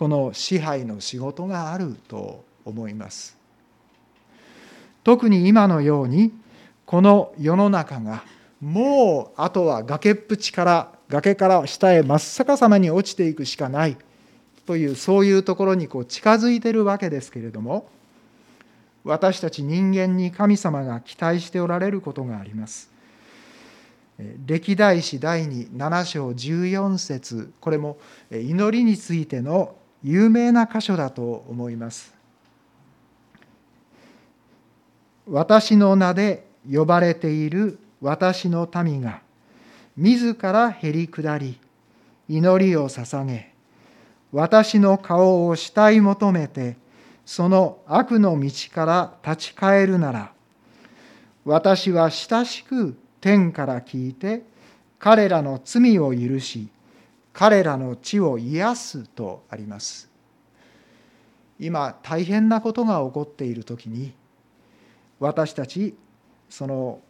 [0.00, 3.36] この支配の仕事があると思います
[5.04, 6.32] 特に今のように
[6.86, 8.24] この世の中が
[8.62, 13.98] もうあとは崖っぷちから崖から下へ真っ逆さまに落ちていくしかない
[14.64, 17.86] というそういうところにこう近づいてるわけですけれども
[19.04, 22.90] 私たち人間に神様が期待しておられることがあります。
[24.46, 27.98] 歴代史第27章14節これも
[28.30, 32.20] 祈りについての有名な箇所だと思います。
[35.26, 39.22] 私の名で呼ばれている私の民が
[39.96, 41.58] 自らへり下り
[42.28, 43.52] 祈りを捧げ
[44.32, 46.76] 私の顔を慕い求めて
[47.24, 50.32] その悪の道から立ち返るなら
[51.44, 54.42] 私は親しく天から聞いて
[54.98, 56.68] 彼らの罪を許し
[57.40, 60.10] 彼らの地を癒すとあります。
[61.58, 64.12] 今大変なことが起こっている時に
[65.18, 65.94] 私たち
[66.50, 67.00] その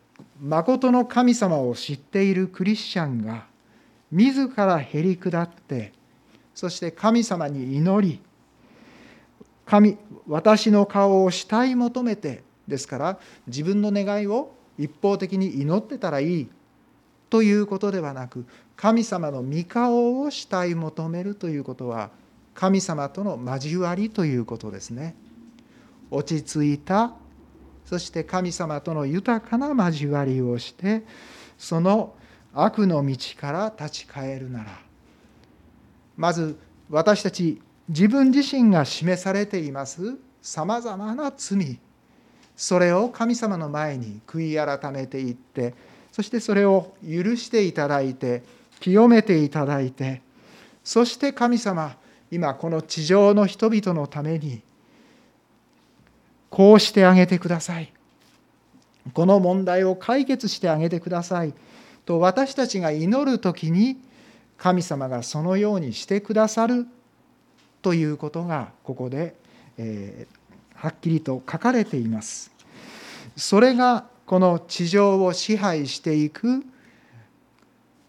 [0.40, 3.47] 誠の神様を知っているクリスチャンが
[4.12, 5.93] 自らへり下って
[6.55, 8.21] そして神様に祈り
[9.66, 16.49] 神私の顔を慕い求めてですから自分の願いを一方的に祈ってたらいい
[17.31, 18.45] ということではなく
[18.81, 22.09] 神様の御顔を慕い求めるということは
[22.55, 25.14] 神様との交わりということですね。
[26.11, 27.12] 落ち着いた
[27.85, 31.03] そして神様との豊かな交わりをして
[31.59, 32.14] その
[32.55, 34.81] 悪の道から立ち返るなら
[36.16, 41.79] まず私たち自分自身が示されていますさまざまな罪
[42.57, 45.75] それを神様の前に悔い改めていって
[46.12, 48.43] そしてそれを許していただいて
[48.81, 50.23] 清めていただいて
[50.83, 51.97] そして神様
[52.31, 54.62] 今この地上の人々のために
[56.49, 57.93] こうしてあげてください
[59.12, 61.55] この問題を解決してあげてください
[62.05, 63.97] と私たちが祈る時に
[64.57, 66.87] 神様がそのようにしてくださる
[67.83, 69.35] ということがここで、
[69.79, 72.51] えー、はっきりと書かれています。
[73.37, 76.62] それがこの地上を支配していく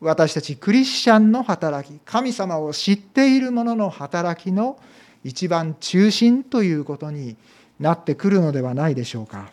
[0.02, 4.80] 私たちクリスチャンの働き神様を知っている者の働きの
[5.24, 7.38] 一番中心ということに
[7.80, 9.52] なってくるのではないでしょうか。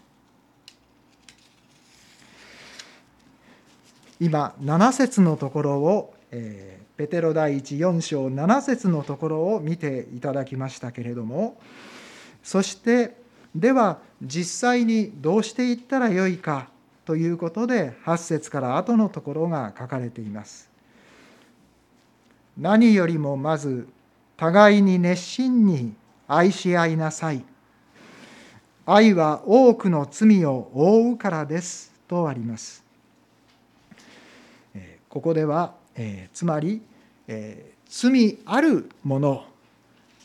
[4.21, 11.61] 今7節のところを、えー、ペテロ第14章7節のところを見ていただきましたけれども
[12.43, 13.15] そして
[13.55, 16.69] では実際にどうしていったらよいか
[17.09, 20.69] ということで8節から後のところが書かれています。
[22.59, 23.89] 何よりもまず
[24.37, 25.95] 互いに熱心に
[26.27, 27.43] 愛し合いなさい。
[28.85, 32.85] 愛は多くの罪を覆うからですとあります。
[35.09, 36.83] ここでは、えー、つまり、
[37.27, 39.47] えー、罪あるもの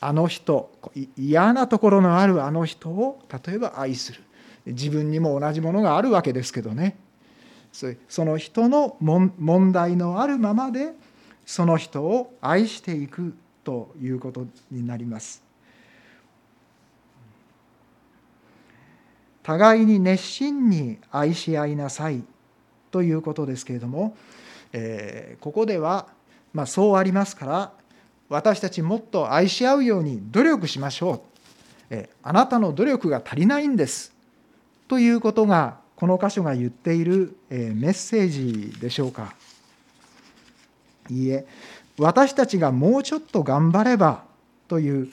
[0.02, 0.70] あの人
[1.16, 4.23] 嫌なところのあるあの人を例えば愛する
[4.66, 6.96] 自分にも同じものがあるわけですけどね。
[8.08, 10.92] その人の問題のあるままで
[11.44, 15.42] その人を愛していくということになります。
[19.42, 22.22] 互いに熱心に愛し合いなさい
[22.90, 24.16] ということですけれども
[24.76, 26.08] えー、ここでは、
[26.52, 27.72] まあ、そうありますから
[28.28, 31.20] 私たちもっと愛し合うように努力しましょう、
[31.90, 34.13] えー、あなたの努力が足りないんです。
[34.88, 39.34] ということがこの箇所が言っている、メッセージでしょうか。
[41.10, 41.46] いいえ
[41.98, 44.24] 私たちがもうちょっと頑張れば
[44.68, 45.08] という、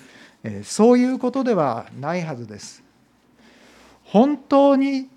[0.64, 2.84] そういうことではないはずです。
[4.06, 5.08] 本当に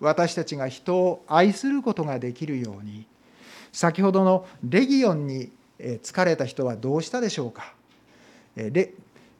[0.00, 3.06] 私たちが人を愛することができるように
[3.72, 7.72] 先ほどのレギオンに疲れた人はどうしたでしょうか。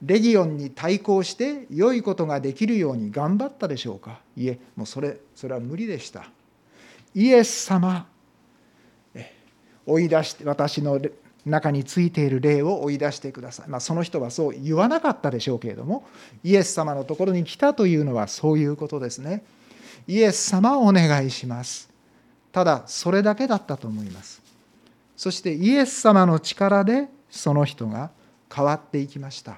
[0.03, 4.21] レギオンに対抗して良いことができるように頑張ったでしょうか？
[4.37, 6.31] いえもうそれそれは無理でした。
[7.15, 8.07] イエス様
[9.87, 11.01] 追い出して私の
[11.45, 16.05] 中についている霊を追い出してください、まあ、その人はそう言わなかったでしょうけれども
[16.45, 19.43] イエス様のところに来たというのはそういうことですね。
[20.07, 21.91] イエス様お願いします。
[22.53, 24.41] ただそれだけだったと思います。
[25.17, 28.11] そしてイエス様の力でその人が
[28.55, 29.57] 変わっていきました。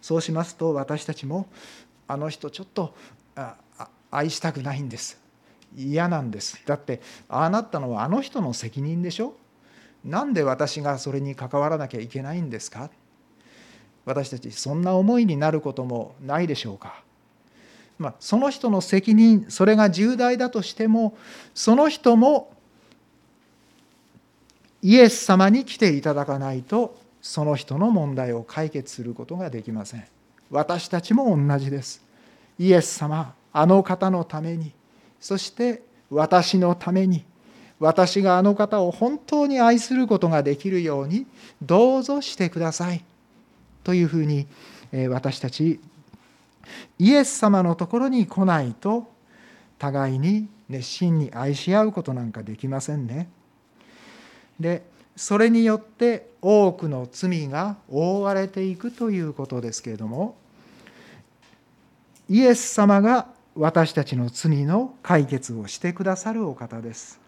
[0.00, 1.48] そうしますと私たちも
[2.06, 2.94] あの人ちょっと
[4.10, 5.20] 愛したくないんです。
[5.76, 6.62] 嫌なんです。
[6.64, 9.34] だってああなったのはあの人の責任でしょ？
[10.04, 12.90] なんで私がそれに関わらなきゃいけないんですか？
[14.06, 17.02] 私たちそんな思いになることもないでしょうか？
[17.98, 21.18] まあ、その人の責任それが重大だとしても
[21.52, 22.52] その人も
[24.80, 26.96] イエス様に来ていただかないと
[27.28, 30.04] その人の問題を解決することができません。
[30.50, 32.02] 私たちも同じです。
[32.58, 34.72] イエス様あの方のために
[35.20, 37.26] そして私のために
[37.80, 41.26] 私があの方を本当に愛することができるように
[41.60, 43.04] どうぞしてください。
[43.84, 44.46] というふうに
[45.10, 45.80] 私たち
[46.98, 49.06] イエス様のところに来ないと
[49.78, 53.28] 互いに熱心に愛し合うことなんかできませんね。
[54.58, 54.82] で
[55.18, 60.36] それによって多くの罪が覆われていくということですけれども
[62.28, 67.18] イエス様が私たちの罪の解決をしてくださるお方です。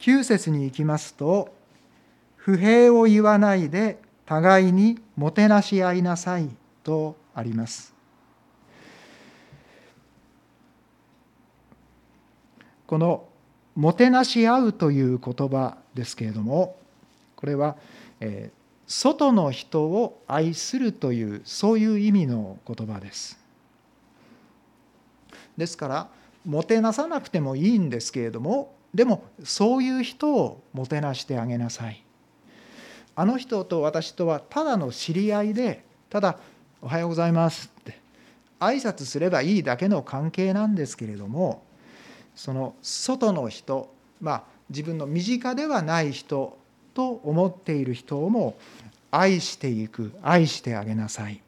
[0.00, 1.54] 9節に行きますと
[2.36, 6.48] 「不平を言わないで互いにもてなし合いなさい
[6.82, 7.94] とあります
[12.86, 13.28] この
[13.76, 16.76] もてなし合うという言葉ですけれども
[17.36, 17.76] これは、
[18.20, 18.50] え、
[18.86, 23.38] 外の人を愛するというそういう意味の言葉です。
[25.56, 26.08] ですから
[26.44, 32.02] もてなさなくてもいいんですけれどもでもそういう人をもてなしてあげなさい。
[33.14, 36.38] あの人と私とはただの知り合いでただ
[36.80, 37.98] 「おはようございます」って
[38.58, 41.62] 挨拶すればいいだけの関係なんですけれども
[42.34, 46.58] その外の人まあ自分の身近ではない人
[46.94, 48.56] と思っている人をも
[49.10, 51.40] 愛していく愛してあげなさい。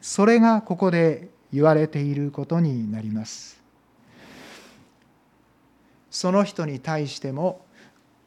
[0.00, 3.60] それがここで言われていることになります。
[6.10, 7.64] その人に対しても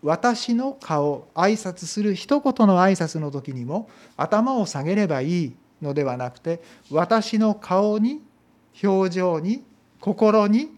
[0.02, 8.22] 私の顔挨拶する一言の挨拶の時にも頭を下げればいいのではなくて私の顔に
[8.84, 9.64] 表情に
[10.00, 10.70] 心に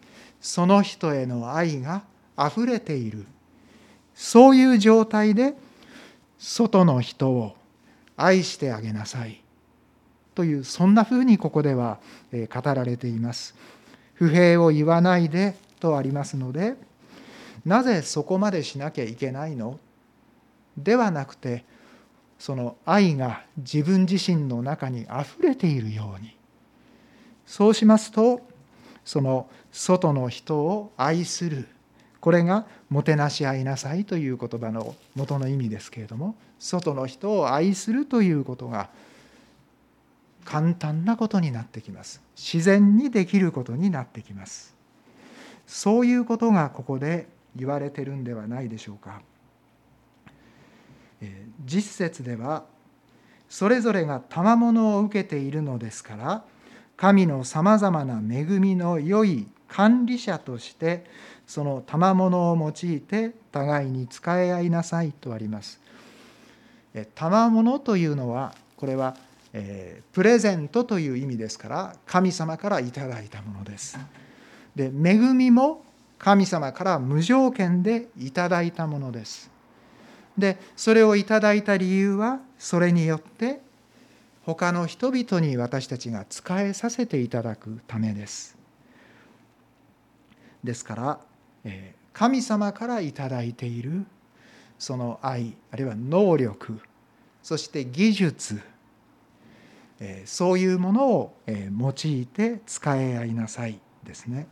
[0.41, 2.03] その人への愛が
[2.36, 3.26] あふれている。
[4.16, 5.53] そういう状態で
[6.39, 7.55] 外の人を
[8.18, 9.41] 愛してあげなさい
[10.34, 11.99] というそんなふうにここでは
[12.32, 13.53] 語られています。
[14.13, 16.76] 不平を言わないでとありますので
[17.66, 19.80] なぜそこまでしなきゃいけないの？
[20.78, 21.66] ではなくて
[22.39, 26.36] その愛が自分自身の中にあふれているように
[27.45, 28.41] そうしますと
[29.03, 31.68] その外の人を愛する
[32.26, 38.89] これがもてなし合いなさいという言葉の元の意味ですけれども外の人を愛するということが
[40.43, 44.76] 簡単なことになってきます自然にできることになってきます
[45.67, 49.21] そういうことがここで言われてるんではないでしょうか。
[51.63, 52.65] 実節では
[53.49, 56.43] それぞれが賜物を受けているのですから
[56.97, 61.05] 神のさまざまな恵みの良い管理者として
[61.47, 65.79] その賜物を用いて互いに使い合いなさいとあります。
[67.13, 69.15] 賜物というのはこれは
[70.11, 73.97] プレゼントという意味ですから神様からいただいたものです。
[74.75, 75.83] で恵みも
[76.17, 79.51] 神様から無条件でいただいたものです。
[80.37, 83.61] でそれをいただいた理由はそれによって
[84.45, 88.57] 他の人々に私たちが仕えさせていただくためです。
[90.63, 91.19] ですから
[92.13, 94.05] 神様からいいている
[94.78, 96.80] その愛あるいは能力
[97.41, 98.61] そして技術
[100.26, 104.47] そういうものを用いて使い合いなさいですね。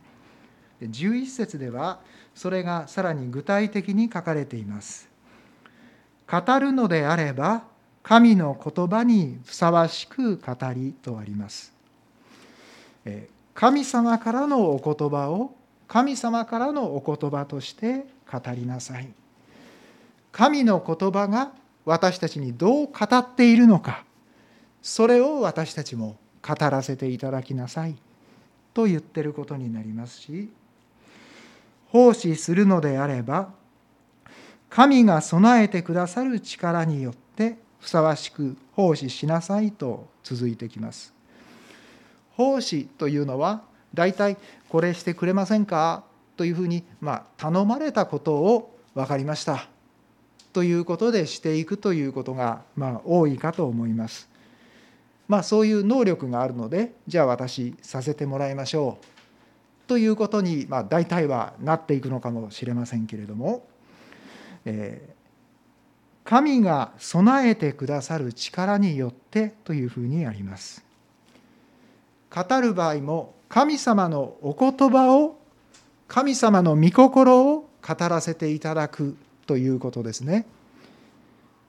[0.80, 2.00] 11節では
[2.34, 5.08] それがさらに具体的に書かれています。
[6.30, 7.64] 語るのであれば
[8.02, 11.72] 神の言葉にふさわしく語りとあります。
[13.54, 15.54] 神様からのお言葉を
[15.88, 19.12] 神様からのお言葉として語りなさい。
[20.34, 21.52] 神の言葉が
[21.84, 24.04] 私たちにどう語っているのか
[24.82, 27.96] それを私たちも語らせていただきなさい
[28.72, 30.50] と言ってることになりますし
[31.88, 33.52] 奉仕するのであれば
[34.68, 41.14] 神が備えてくださる力によってふさわしく奉仕しなさいと続いてきます。
[42.32, 43.62] 奉仕というのは
[43.92, 44.36] 大体
[44.74, 46.02] これしてくれませんか？
[46.36, 49.68] というふうに、まあ、頼まれたことを分かりました
[50.52, 54.28] ということでしていくということが、まあ、多いかと思います。
[55.28, 59.06] まあ、そういう能力があるのでじゃあ私させてもらいましょう
[59.86, 63.64] ということに、まあ、大体はなっていくのかもしれませんけれども、
[64.64, 70.84] えー、神が備えてくださる力によってというふうにあります。
[72.28, 75.38] 語る場合も神様のお言葉を
[76.08, 80.44] 神様の御心を語らせていただくということですね。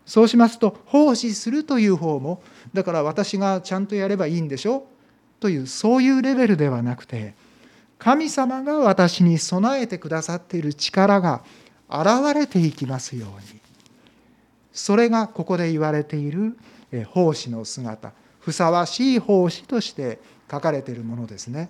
[0.04, 2.42] そうしますと奉仕するという方も
[2.74, 4.88] だから私がちゃんとやればいいんでしょ
[5.40, 7.36] というそういうレベルではなくて
[8.00, 11.44] 神様が私に備えてくださっている力が
[11.88, 13.60] 現れていきますように
[14.74, 16.58] それがここで言われている
[17.10, 20.20] 奉仕の姿ふさわしい奉仕として
[20.50, 21.70] 書かれているものですね。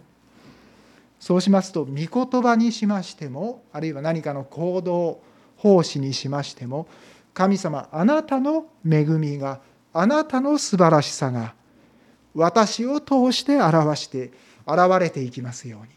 [1.19, 5.21] そうしますと御言葉にしましてもあるいは何かの行動
[5.57, 6.87] 奉仕にしましても
[7.33, 9.61] 神様あなたの恵みが
[9.93, 11.55] あなたの素晴らしさが
[12.35, 14.31] 私を通して表して
[14.67, 15.95] 現れていきますように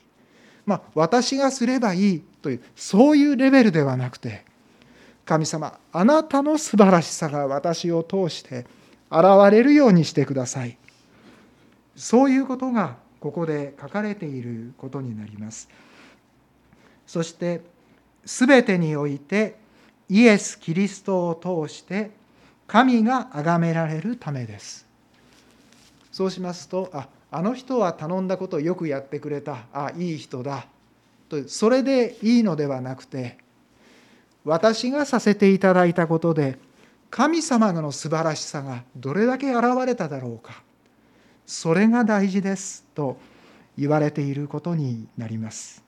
[0.69, 4.45] まあ、私がすればいいというそういうレベルではなくて
[5.25, 8.67] 神様あなたの素晴らしさが私を通して
[9.11, 10.77] 現れるようにしてください
[11.99, 15.69] そういうことがここで書かれていることになります。
[17.07, 17.61] そして
[18.25, 19.57] 全てにおいて
[20.09, 22.13] イエス・キリストを通して
[22.67, 24.87] 神が崇められるためです。
[26.13, 29.67] そうしますとああの人は頼んだことをよくやってくれた。
[29.73, 30.67] あいい人だ。
[31.29, 33.39] とそれでいいのではなくて
[34.45, 36.59] 私がさせていただいたことで
[37.11, 40.68] 神様の素晴らしさがどれだけ現れただろうか。
[41.49, 43.17] それが大事ですと
[43.79, 45.83] 言われていることになります。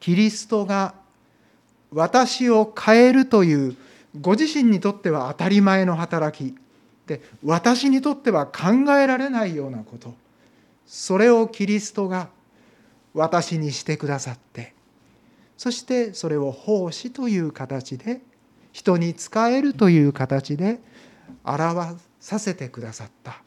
[0.00, 0.94] キリストが
[1.92, 3.76] 私を変えるという
[4.18, 6.56] ご自身にとっては当たり前の働き。
[7.06, 10.14] で私にとっては考えられないようなこと。
[10.86, 12.30] それをキリストが
[13.12, 14.72] 私にしてくださって。
[15.58, 18.22] そしてそれを奉仕という形で
[18.72, 20.80] 人に仕えるという形で
[21.44, 23.40] 表させてくださった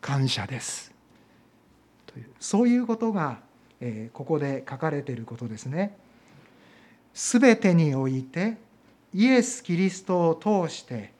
[0.00, 0.94] 感謝です
[2.06, 3.40] というそういうことが
[3.82, 5.94] えここで書かれていることですね。
[7.12, 8.56] すべてにおいて
[9.12, 11.12] イエス・キリストを通して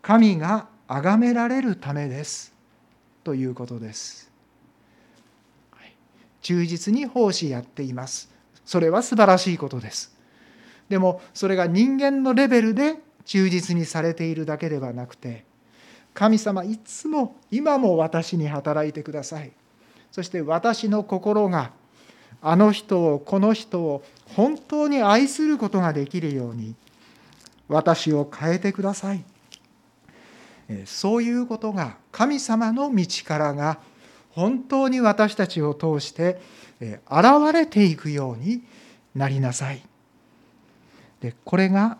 [0.00, 2.54] 神が崇められるためです
[3.24, 4.32] ということです。
[6.40, 8.30] 忠実に奉仕やっています。
[8.64, 10.16] それは素晴らしいことです。
[10.88, 15.44] でもそれが人間のレベルで忠実にされているだけではなくて
[16.14, 19.52] 神様いつも今も私に働いてください。
[20.10, 21.72] そして私の心が
[22.42, 24.04] あの人をこの人を
[24.34, 26.74] 本当に愛することができるように
[27.68, 29.24] 私を変えてください。
[30.86, 33.78] そういうことが神様の道からが
[34.30, 36.40] 本当に私たちを通して
[36.80, 38.62] 現れていくように
[39.14, 39.82] なりなさい。
[41.20, 41.98] でこれが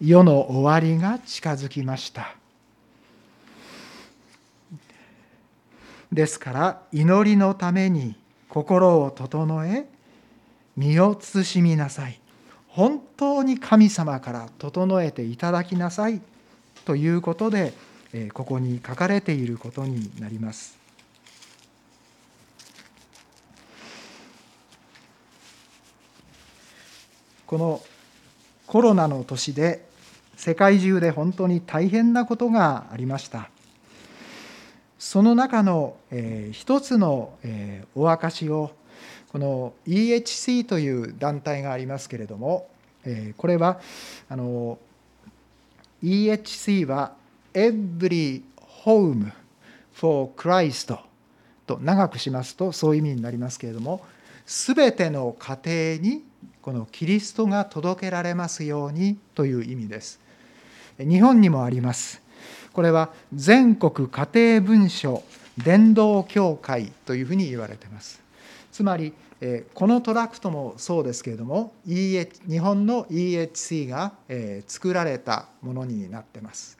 [0.00, 2.34] 世の終わりが近づきました。
[6.16, 8.16] ですから祈りのために
[8.48, 9.84] 心を整え
[10.74, 12.18] 身を慎みなさい
[12.68, 16.22] 本当に神様から整えていただきなさい
[16.86, 17.74] ということで
[18.32, 20.78] ここに書かれていることになります。
[27.46, 27.82] この
[28.66, 29.86] コロナの年で
[30.36, 33.50] 世界中で本当に大変なことがありました。
[35.06, 38.72] その中の、えー、一つの、えー、お証を
[39.28, 42.66] この EHC という団体がありますけれども、
[43.04, 43.80] え、これは
[44.28, 44.80] あの
[46.02, 47.12] EHC は
[47.54, 48.42] Every
[48.84, 49.30] Home
[49.94, 50.98] for Christ
[51.68, 54.04] と長くしますとそういう意味になりますけれども
[54.44, 56.24] 全ての家庭に
[56.60, 60.18] このキリストが届けられますようにという意味です。
[60.98, 62.25] 日本にもあります。
[62.76, 65.22] これは全国家庭文書
[65.56, 68.20] 伝道協会というふうに言われています。
[68.70, 69.14] つまり
[69.72, 74.12] このトラクトもそうですけれども日本の EHC が
[74.66, 76.76] 作られたものになっています。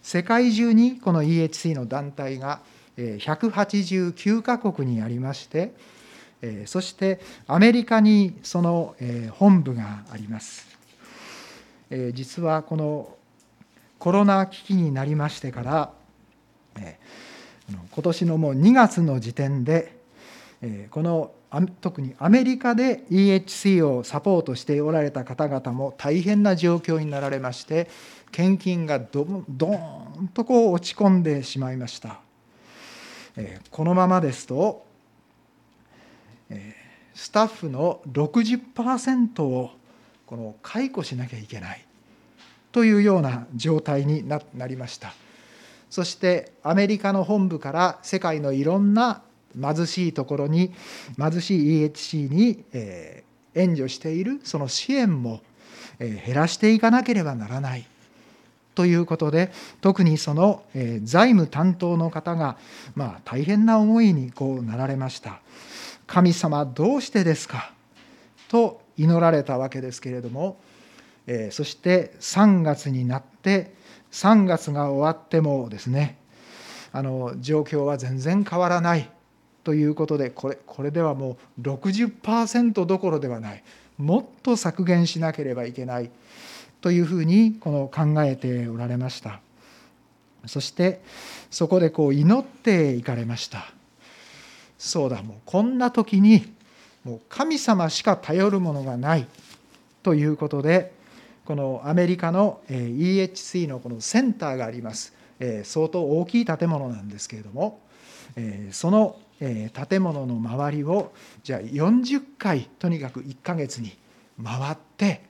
[0.00, 2.60] 世界中にこの EHC の団体が
[2.96, 5.74] 189カ国にありまして
[6.64, 8.96] そしてアメリカにその
[9.32, 10.66] 本部があります。
[12.14, 13.14] 実はこの
[14.02, 15.92] コロナ危機になりましてから、
[16.76, 16.98] え
[17.68, 19.96] 今年のもう2月の時点で、
[20.60, 21.30] えこの
[21.80, 27.88] 特にアメリカで EHC をサポートしておられた方々も大変な状況になられまして
[28.32, 32.18] 献金がどどーんとこう落ち込んでしまいました、
[33.36, 34.84] えこのままですと、
[36.50, 36.74] え
[37.14, 39.70] スタッフの60%を
[40.26, 41.86] この解雇しなきゃいけない。
[42.72, 45.14] というような状態になりました。
[45.90, 49.22] そしてアメリカの本部から世界のいろんな
[49.60, 50.72] 貧しいところに
[51.18, 52.64] 貧しい EHC に
[53.54, 55.42] 援助しているその支援も
[55.98, 57.86] 減らしていかなければならない。
[58.74, 59.52] ということで
[59.82, 60.62] 特にその
[61.02, 62.56] 財務担当の方が
[62.94, 65.42] まあ大変な思いにこうなられました。
[66.06, 67.74] 神様どうしてですか？
[68.48, 70.56] と祈られたわけですけれども
[71.26, 73.72] えそして3月になって
[74.10, 76.18] 3月が終わってもですね
[76.92, 79.08] あの状況は全然変わらない
[79.64, 83.62] ということでこれこれではもう60%どころではない。
[83.98, 86.10] もっと削減しなければいけない
[86.80, 89.40] というふうにこの考えておられました。
[90.46, 91.00] そして
[91.50, 93.72] そこでこう祈っていかれました。
[94.78, 96.52] そうだもうこんな時に
[97.04, 99.26] もう神様しか頼るものがない
[100.02, 100.92] ということで
[101.52, 105.12] このアメリカの EHC のこのセンターがあります。
[105.64, 107.80] 相当大きい建物なんですけれども。
[108.70, 113.94] その建物の周りをじゃあ40回とにかく1ヶ月に
[114.42, 115.26] 回って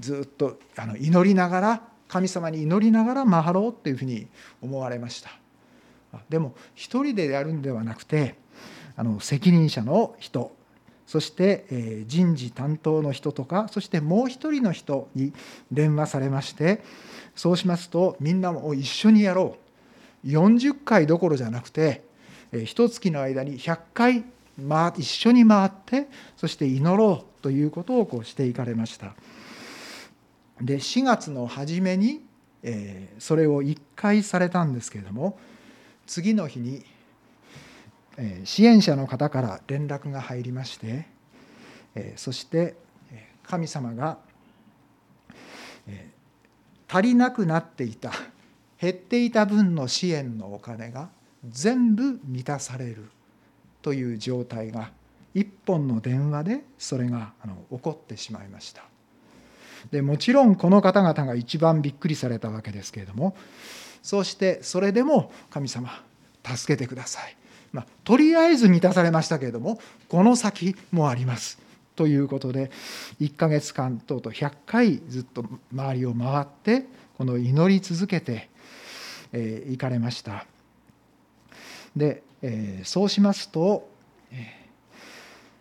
[0.00, 4.28] ずっとあの祈りながら神様に祈りながら回ろうっていうふうに
[4.62, 5.28] 思われました。
[6.30, 8.36] でも一人でやるんではなくて
[8.96, 10.56] あの責任者の人
[11.06, 15.32] そして人事担当の人とかそしてもう一人の人に
[15.70, 16.82] 電話されまして
[17.34, 19.56] そうしますとみんなも一緒にやろ
[20.24, 22.02] う40回どころじゃなくて
[22.64, 24.24] 一月の間に100回
[24.96, 29.14] 一緒に回ってそして祈ろうということをこうしていかれました。
[30.60, 32.22] で4月の初めに、
[33.18, 35.38] それを1回されたんですけれども
[36.06, 36.84] 次の日に、
[38.44, 41.06] 支援者の方から連絡が入りまして、
[42.16, 42.74] そして
[43.44, 44.18] 神様が、
[46.88, 48.12] 足りなくなっていた
[48.80, 51.10] 減っていた分の支援のお金が
[51.48, 53.06] 全部満たされる
[53.82, 54.92] という状態が
[55.34, 57.34] 一本の電話でそれが
[57.70, 58.84] 起こってしまいました。
[59.90, 63.36] でもちろんこの方々が一番びっくりされたわけですけれども
[64.02, 66.02] そしてそれでも神様
[66.44, 67.36] 助けてください、
[67.76, 71.58] まあ、とりあえず満たされましたけれどもこの先もあります。
[71.94, 72.70] ということで
[73.20, 76.86] 1ヶ月間とうとう100回ずっと周りを回って
[77.18, 78.36] この祈り続けてい、
[79.32, 80.46] えー、かれました。
[81.94, 83.88] で、えー、そうしますと、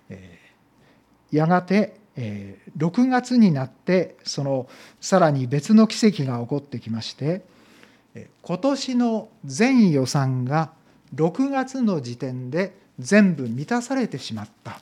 [0.10, 1.98] えー、やがて
[2.78, 4.70] 6月になってその
[5.02, 7.44] さらに別の奇跡が起こってきまして
[8.42, 10.72] 今年の全予算が
[11.14, 14.82] 6月の時点で全部満たされてしまった。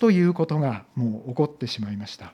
[0.00, 2.32] ということがもう起こってしまいました。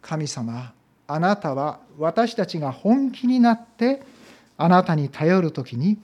[0.00, 0.72] 神様
[1.06, 4.02] あなたは私たちが本気になって
[4.56, 5.98] あなたに頼る時に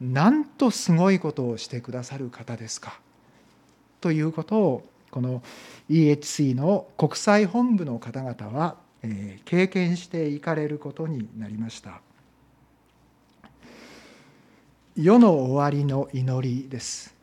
[0.00, 3.00] なんとすごいことをしてくださる方ですか。
[4.00, 5.42] ということをこの
[5.88, 8.76] EHC の国際本部の方々は
[9.44, 12.00] 経験していかれることになりました。
[14.94, 17.14] 世の終わりの祈りです。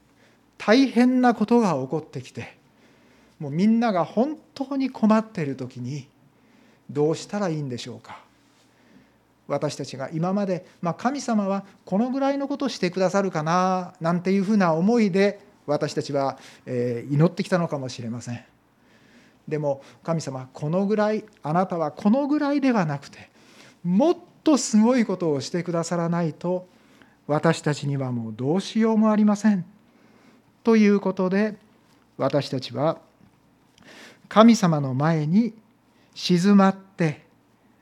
[0.57, 2.57] 大変なことが起こってきて
[3.39, 6.07] もうみんなが本当に困っている時に
[6.89, 8.20] どうしたらいいんでしょうか。
[9.47, 18.43] 私たちが今まで、まあ、神様はこのぐらいのことをしてくださるかななんていうふうな思いで私たちは祈ってきたのかもしれません。
[19.47, 23.30] でも神様このぐらいあなたはこのぐらいではなくて
[23.84, 26.67] もっとすごいことをしてくださらないと
[27.30, 29.63] 私たちにはもうどうしようもありません。
[30.63, 31.57] ということで
[32.17, 32.97] 私たちは
[34.27, 35.53] 神様の前に
[36.15, 37.23] 静まって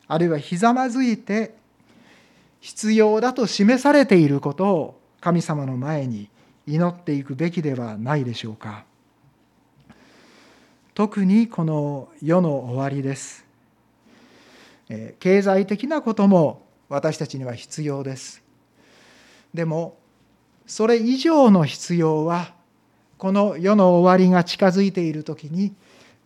[0.05, 1.55] あるいはひざまずいて
[2.59, 6.29] 必要だと示されていることを神様の前に
[6.67, 8.83] 祈っていくべきではないでしょうか。
[10.93, 13.45] 特にこの世の終わりです。
[15.19, 18.46] 経済的なことも私たちには必要です。
[19.57, 19.97] でも
[20.67, 22.53] それ以上の必要は
[23.17, 25.73] この世の終わりが近づいている時に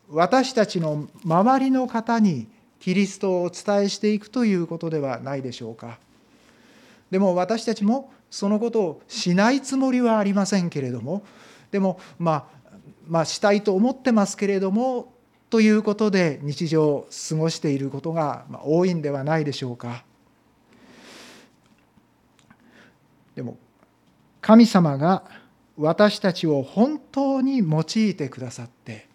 [0.09, 2.49] 私たちの周りの方に
[2.81, 5.97] キリストをお伝えしていくということではないでしょうか
[7.09, 11.23] でも私たちもそのことをしないつもりはありませんけれども
[11.71, 12.77] でもまあ
[13.07, 15.13] まあしたいと思ってますけれども
[15.49, 20.03] ということで日常を過ごしていることが多いんではないでしょうか。
[23.35, 23.57] でも
[24.41, 25.23] 神様が
[25.77, 29.07] 私たちを本当に用いてくださって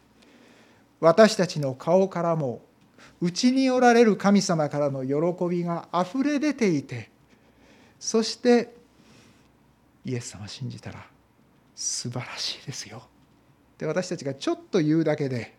[1.01, 2.63] 私たちの顔からも
[3.21, 7.11] うちにおられる神様からの喜びがあふれ出ていて
[7.99, 8.75] そして
[10.05, 11.07] イエス様を信じたら
[11.75, 13.03] 素晴らしいですよ。
[13.79, 15.55] で私たちがちょっと言うだけで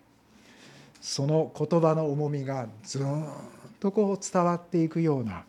[1.02, 3.04] その言葉の重みがずっ
[3.80, 5.44] とこう伝わっていくような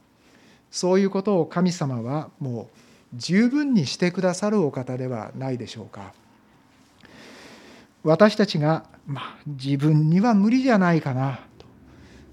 [0.70, 6.12] そういうことを神様はもう十分にしてくださるお方ではないでしょうか。
[8.04, 11.66] 私たちが、まあ、自分には無理じゃないかなと。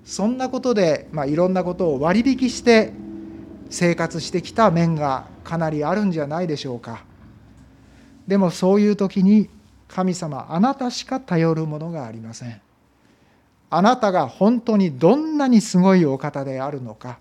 [0.03, 2.93] そんなことで、まあ、いろんなことを割引して
[3.69, 7.03] 生活してきた面がかなりあるんじゃないでしょうか。
[8.27, 9.49] でもそういう時に
[9.87, 12.61] 神様あなたしか頼るものがありません。
[13.69, 17.19] あなたが本当にどんなにすごいお方であるのか。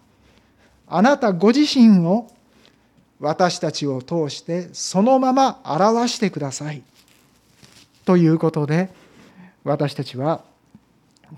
[0.87, 2.29] あなたご自身を
[3.25, 6.83] 私たちを通してそのまま表してください。
[8.05, 8.91] ということで
[9.65, 10.45] 私たちは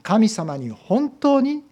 [0.02, 1.62] 神様に本当に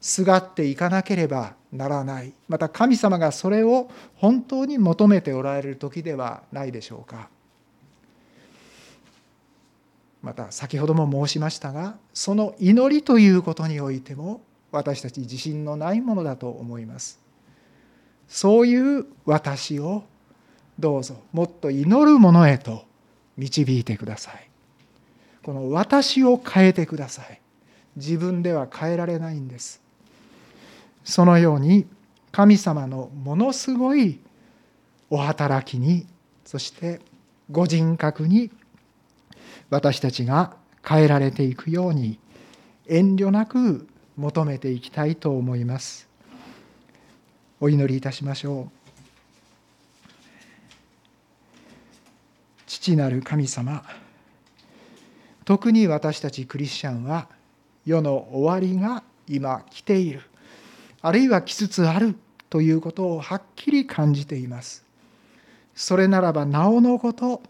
[0.00, 2.32] すがっていかなければならない。
[2.48, 7.28] また神様がそれを本当に求めておられる時ではないでしょうか。
[10.20, 14.40] また先ほども申しましたがその祈りということにおいても
[14.72, 17.23] 私たち自信のないものだと思います。
[18.34, 20.02] そういう私を
[20.76, 22.84] どうぞもっと祈るものへと
[23.36, 24.50] 導いてください。
[25.44, 27.40] この私を変えてください。
[27.94, 29.80] 自分では変えられないんです。
[31.04, 31.86] そのように
[32.32, 34.18] 神様のものすごい
[35.10, 36.04] お働きに
[36.44, 37.00] そして
[37.52, 38.50] ご人格に
[39.70, 42.18] 私たちが変えられていくように
[42.88, 46.12] 遠慮なく求めていきたいと思います。
[47.64, 48.70] お祈りいたしましょう。
[52.66, 53.82] 父なる神様
[55.46, 57.26] 特に私たちクリスチャンは
[57.86, 60.20] 世の終わりが今来ている
[61.00, 62.16] あるいは来つつある
[62.50, 64.84] ということをはっきり感じています。
[65.74, 67.40] それならばなおのこと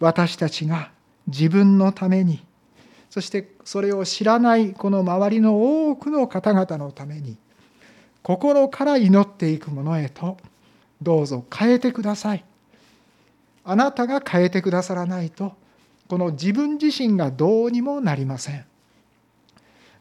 [0.00, 0.90] 私たちが
[1.26, 2.42] 自分のために
[3.10, 7.36] そしてそれを知らないこの周りの多くの方々のために
[8.26, 10.36] 心から祈っていくものへと
[11.00, 12.44] どうぞ変えてください
[13.64, 15.52] あなたが変えてくださらないと
[16.08, 18.64] この自分自身がどうにもなりません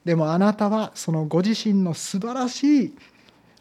[0.06, 2.98] でもあなたはそのご自身の素晴らしい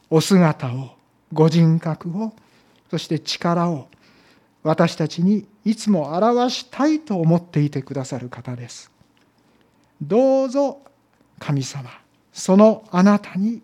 [0.09, 0.97] お姿を
[1.31, 2.33] ご人格を
[2.91, 3.89] そして力を
[4.63, 8.91] 私たちにいつも表したいと思っていてくださる方です。
[10.01, 10.81] どうぞ
[11.39, 11.91] 神様
[12.33, 13.61] そのあなたに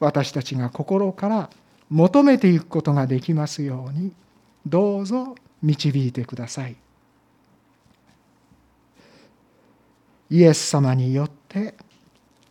[0.00, 1.50] 私たちが心から
[1.90, 4.12] 求めていくことができますように
[4.66, 6.76] どうぞ導いてください。
[10.30, 11.74] イエス様によって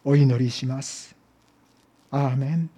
[0.04, 1.16] お祈りします。
[2.12, 2.70] アーメン